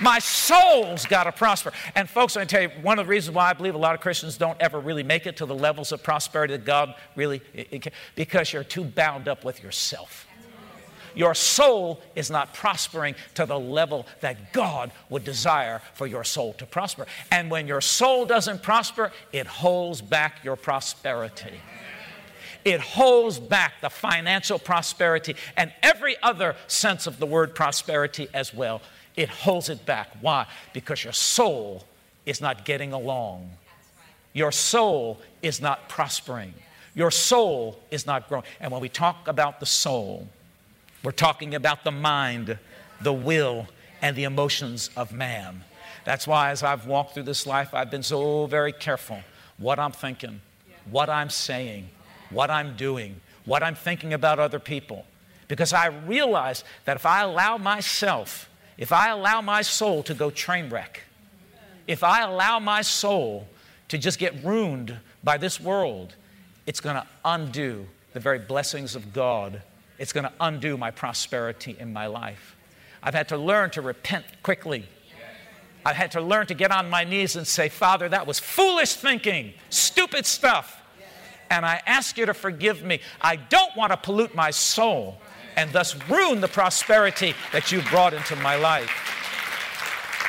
My 0.00 0.18
soul's 0.18 1.06
got 1.06 1.24
to 1.24 1.32
prosper. 1.32 1.72
And 1.94 2.08
folks, 2.08 2.36
I 2.36 2.44
tell 2.44 2.62
you, 2.62 2.70
one 2.82 2.98
of 2.98 3.06
the 3.06 3.10
reasons 3.10 3.34
why 3.34 3.50
I 3.50 3.52
believe 3.52 3.74
a 3.74 3.78
lot 3.78 3.94
of 3.94 4.00
Christians 4.00 4.36
don't 4.36 4.60
ever 4.60 4.78
really 4.78 5.02
make 5.02 5.26
it 5.26 5.36
to 5.38 5.46
the 5.46 5.54
levels 5.54 5.92
of 5.92 6.02
prosperity 6.02 6.56
that 6.56 6.64
God 6.64 6.94
really, 7.16 7.42
because 8.14 8.52
you're 8.52 8.64
too 8.64 8.84
bound 8.84 9.28
up 9.28 9.44
with 9.44 9.62
yourself. 9.62 10.26
Your 11.14 11.34
soul 11.34 12.00
is 12.14 12.30
not 12.30 12.54
prospering 12.54 13.16
to 13.34 13.44
the 13.44 13.58
level 13.58 14.06
that 14.20 14.52
God 14.52 14.92
would 15.08 15.24
desire 15.24 15.82
for 15.94 16.06
your 16.06 16.22
soul 16.22 16.52
to 16.54 16.66
prosper. 16.66 17.06
And 17.32 17.50
when 17.50 17.66
your 17.66 17.80
soul 17.80 18.24
doesn't 18.24 18.62
prosper, 18.62 19.10
it 19.32 19.46
holds 19.46 20.00
back 20.00 20.44
your 20.44 20.54
prosperity. 20.54 21.60
It 22.64 22.80
holds 22.80 23.38
back 23.38 23.74
the 23.80 23.90
financial 23.90 24.58
prosperity 24.58 25.34
and 25.56 25.72
every 25.82 26.16
other 26.22 26.54
sense 26.66 27.06
of 27.06 27.18
the 27.18 27.26
word 27.26 27.54
prosperity 27.54 28.28
as 28.32 28.54
well 28.54 28.80
it 29.18 29.28
holds 29.28 29.68
it 29.68 29.84
back. 29.84 30.10
Why? 30.20 30.46
Because 30.72 31.02
your 31.02 31.12
soul 31.12 31.84
is 32.24 32.40
not 32.40 32.64
getting 32.64 32.92
along. 32.92 33.50
Your 34.32 34.52
soul 34.52 35.20
is 35.42 35.60
not 35.60 35.88
prospering. 35.88 36.54
Your 36.94 37.10
soul 37.10 37.80
is 37.90 38.06
not 38.06 38.28
growing. 38.28 38.44
And 38.60 38.70
when 38.70 38.80
we 38.80 38.88
talk 38.88 39.26
about 39.26 39.58
the 39.58 39.66
soul, 39.66 40.28
we're 41.02 41.10
talking 41.10 41.56
about 41.56 41.82
the 41.82 41.90
mind, 41.90 42.58
the 43.00 43.12
will, 43.12 43.66
and 44.00 44.14
the 44.14 44.22
emotions 44.22 44.88
of 44.96 45.12
man. 45.12 45.64
That's 46.04 46.24
why, 46.28 46.50
as 46.50 46.62
I've 46.62 46.86
walked 46.86 47.14
through 47.14 47.24
this 47.24 47.44
life, 47.44 47.74
I've 47.74 47.90
been 47.90 48.04
so 48.04 48.46
very 48.46 48.72
careful 48.72 49.18
what 49.56 49.80
I'm 49.80 49.90
thinking, 49.90 50.40
what 50.88 51.10
I'm 51.10 51.28
saying, 51.28 51.88
what 52.30 52.52
I'm 52.52 52.76
doing, 52.76 53.20
what 53.44 53.64
I'm 53.64 53.74
thinking 53.74 54.14
about 54.14 54.38
other 54.38 54.60
people. 54.60 55.06
Because 55.48 55.72
I 55.72 55.86
realize 55.86 56.62
that 56.84 56.94
if 56.94 57.04
I 57.04 57.22
allow 57.22 57.58
myself 57.58 58.47
if 58.78 58.92
I 58.92 59.10
allow 59.10 59.40
my 59.40 59.62
soul 59.62 60.04
to 60.04 60.14
go 60.14 60.30
train 60.30 60.70
wreck, 60.70 61.02
if 61.88 62.04
I 62.04 62.22
allow 62.22 62.60
my 62.60 62.82
soul 62.82 63.48
to 63.88 63.98
just 63.98 64.18
get 64.18 64.44
ruined 64.44 64.96
by 65.24 65.36
this 65.36 65.60
world, 65.60 66.14
it's 66.66 66.80
going 66.80 66.96
to 66.96 67.06
undo 67.24 67.86
the 68.12 68.20
very 68.20 68.38
blessings 68.38 68.94
of 68.94 69.12
God. 69.12 69.62
It's 69.98 70.12
going 70.12 70.24
to 70.24 70.32
undo 70.40 70.76
my 70.76 70.92
prosperity 70.92 71.76
in 71.78 71.92
my 71.92 72.06
life. 72.06 72.56
I've 73.02 73.14
had 73.14 73.28
to 73.28 73.36
learn 73.36 73.70
to 73.70 73.82
repent 73.82 74.24
quickly. 74.42 74.86
I've 75.84 75.96
had 75.96 76.12
to 76.12 76.20
learn 76.20 76.46
to 76.46 76.54
get 76.54 76.70
on 76.70 76.90
my 76.90 77.04
knees 77.04 77.34
and 77.34 77.46
say, 77.46 77.68
Father, 77.68 78.08
that 78.08 78.26
was 78.26 78.38
foolish 78.38 78.94
thinking, 78.94 79.54
stupid 79.70 80.26
stuff. 80.26 80.82
And 81.50 81.64
I 81.64 81.80
ask 81.86 82.18
you 82.18 82.26
to 82.26 82.34
forgive 82.34 82.84
me. 82.84 83.00
I 83.20 83.36
don't 83.36 83.74
want 83.74 83.92
to 83.92 83.96
pollute 83.96 84.34
my 84.34 84.50
soul 84.50 85.20
and 85.58 85.72
thus 85.72 85.96
ruin 86.08 86.40
the 86.40 86.46
prosperity 86.46 87.34
that 87.50 87.72
you've 87.72 87.84
brought 87.86 88.14
into 88.14 88.36
my 88.36 88.54
life. 88.54 88.88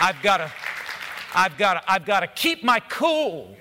I've 0.02 0.20
got 0.24 0.38
to, 0.38 0.52
I've 1.36 1.56
got 1.56 1.76
to, 1.76 1.92
I've 1.92 2.04
got 2.04 2.22
to 2.22 2.28
keep 2.28 2.63
my 2.63 2.80
cool. 2.80 3.56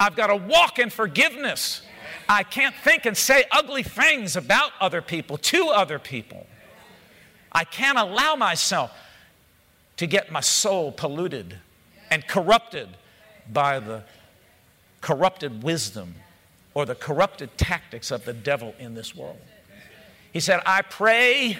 I've 0.00 0.16
got 0.16 0.28
to 0.28 0.36
walk 0.36 0.78
in 0.78 0.88
forgiveness. 0.88 1.82
I 2.30 2.44
can't 2.44 2.74
think 2.74 3.04
and 3.04 3.14
say 3.14 3.44
ugly 3.52 3.82
things 3.82 4.36
about 4.36 4.72
other 4.80 5.02
people, 5.02 5.36
to 5.36 5.66
other 5.68 5.98
people. 5.98 6.46
I 7.52 7.64
can't 7.64 7.98
allow 7.98 8.34
myself 8.34 8.90
to 9.98 10.06
get 10.06 10.32
my 10.32 10.40
soul 10.40 10.92
polluted 10.92 11.58
and 12.10 12.26
corrupted 12.26 12.88
by 13.52 13.80
the 13.80 14.02
corrupted 15.02 15.62
wisdom 15.62 16.14
or 16.72 16.86
the 16.86 16.94
corrupted 16.94 17.58
tactics 17.58 18.10
of 18.10 18.24
the 18.24 18.32
devil 18.32 18.74
in 18.78 18.94
this 18.94 19.14
world. 19.14 19.40
He 20.32 20.40
said, 20.40 20.60
I 20.66 20.82
pray 20.82 21.58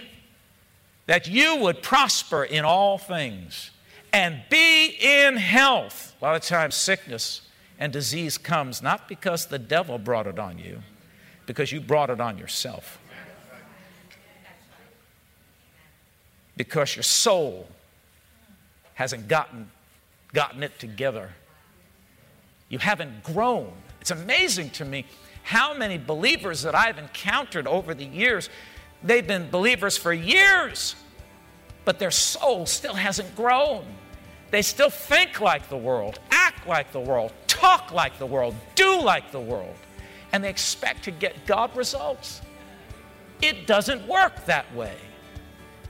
that 1.07 1.27
you 1.27 1.57
would 1.57 1.83
prosper 1.83 2.45
in 2.45 2.65
all 2.65 2.99
things 2.99 3.71
and 4.13 4.43
be 4.51 4.89
in 5.01 5.37
health. 5.37 6.15
A 6.21 6.25
lot 6.25 6.37
of 6.37 6.43
times, 6.43 6.75
sickness 6.75 7.43
and 7.79 7.93
disease 7.93 8.39
comes 8.39 8.83
not 8.83 9.09
because 9.09 9.47
the 9.47 9.59
devil 9.59 9.99
brought 9.99 10.27
it 10.27 10.39
on 10.39 10.59
you, 10.59 10.83
because 11.47 11.73
you 11.73 11.81
brought 11.81 12.11
it 12.11 12.21
on 12.21 12.39
yourself. 12.39 12.99
Because 16.57 16.97
your 16.97 17.05
soul 17.05 17.69
hasn't 18.95 19.29
gotten, 19.29 19.71
gotten 20.33 20.63
it 20.63 20.79
together. 20.79 21.31
You 22.69 22.81
haven't 22.81 23.23
grown. 23.23 23.73
It's 24.01 24.11
amazing 24.11 24.71
to 24.71 24.85
me 24.85 25.07
how 25.49 25.73
many 25.73 25.97
believers 25.97 26.61
that 26.61 26.75
I've 26.75 26.99
encountered 26.99 27.67
over 27.67 27.95
the 27.95 28.05
years, 28.05 28.51
they've 29.03 29.27
been 29.27 29.49
believers 29.49 29.97
for 29.97 30.13
years, 30.13 30.95
but 31.87 31.99
their 31.99 32.11
soul 32.11 32.67
still 32.67 32.93
hasn't 32.93 33.35
grown. 33.35 33.87
They 34.51 34.61
still 34.61 34.91
think 34.91 35.41
like 35.41 35.71
the 35.71 35.77
world, 35.79 36.21
act 36.31 36.67
like 36.67 36.93
the 36.93 37.01
world, 37.01 37.33
talk 37.47 37.93
like 37.93 38.19
the 38.19 38.27
world, 38.27 38.55
do 38.75 39.01
like 39.01 39.33
the 39.33 39.41
world, 39.41 39.75
and 40.33 40.45
they 40.45 40.51
expect 40.51 41.05
to 41.05 41.11
get 41.11 41.47
God 41.47 41.75
results. 41.75 42.43
It 43.41 43.67
doesn't 43.67 44.07
work 44.07 44.45
that 44.45 44.67
way. 44.75 44.97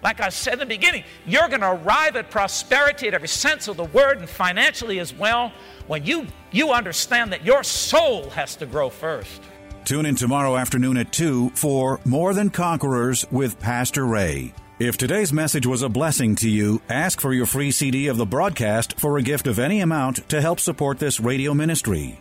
Like 0.03 0.21
I 0.21 0.29
said 0.29 0.55
in 0.55 0.59
the 0.61 0.67
beginning, 0.67 1.05
you're 1.27 1.49
going 1.49 1.61
to 1.61 1.73
arrive 1.73 2.17
at 2.17 2.31
prosperity 2.31 3.09
at 3.09 3.15
every 3.15 3.29
sense 3.29 3.69
of 3.69 3.77
the 3.77 3.85
word 3.85 4.19
and 4.19 4.29
financially 4.29 5.01
as 5.01 5.13
well 5.13 5.53
when 5.87 6.05
you, 6.05 6.27
you 6.53 6.73
understand 6.73 7.33
that 7.33 7.45
your 7.45 7.65
soul 7.65 8.31
has 8.31 8.55
to 8.57 8.67
grow 8.67 8.91
first. 8.91 9.43
Tune 9.85 10.07
in 10.07 10.15
tomorrow 10.15 10.57
afternoon 10.57 10.99
at 10.99 11.13
2 11.13 11.51
for 11.55 12.01
More 12.05 12.35
Than 12.35 12.51
Conquerors 12.51 13.25
with 13.31 13.59
Pastor 13.59 14.07
Ray. 14.07 14.53
If 14.79 14.97
today's 14.97 15.33
message 15.33 15.67
was 15.67 15.83
a 15.83 15.89
blessing 15.89 16.37
to 16.37 16.49
you, 16.49 16.81
ask 16.89 17.21
for 17.21 17.33
your 17.33 17.47
free 17.47 17.73
CD 17.73 18.07
of 18.07 18.17
the 18.17 18.27
broadcast 18.27 19.01
for 19.01 19.19
a 19.19 19.23
gift 19.23 19.49
of 19.49 19.59
any 19.59 19.81
amount 19.81 20.29
to 20.29 20.41
help 20.41 20.61
support 20.61 21.01
this 21.01 21.19
radio 21.19 21.53
ministry. 21.53 22.21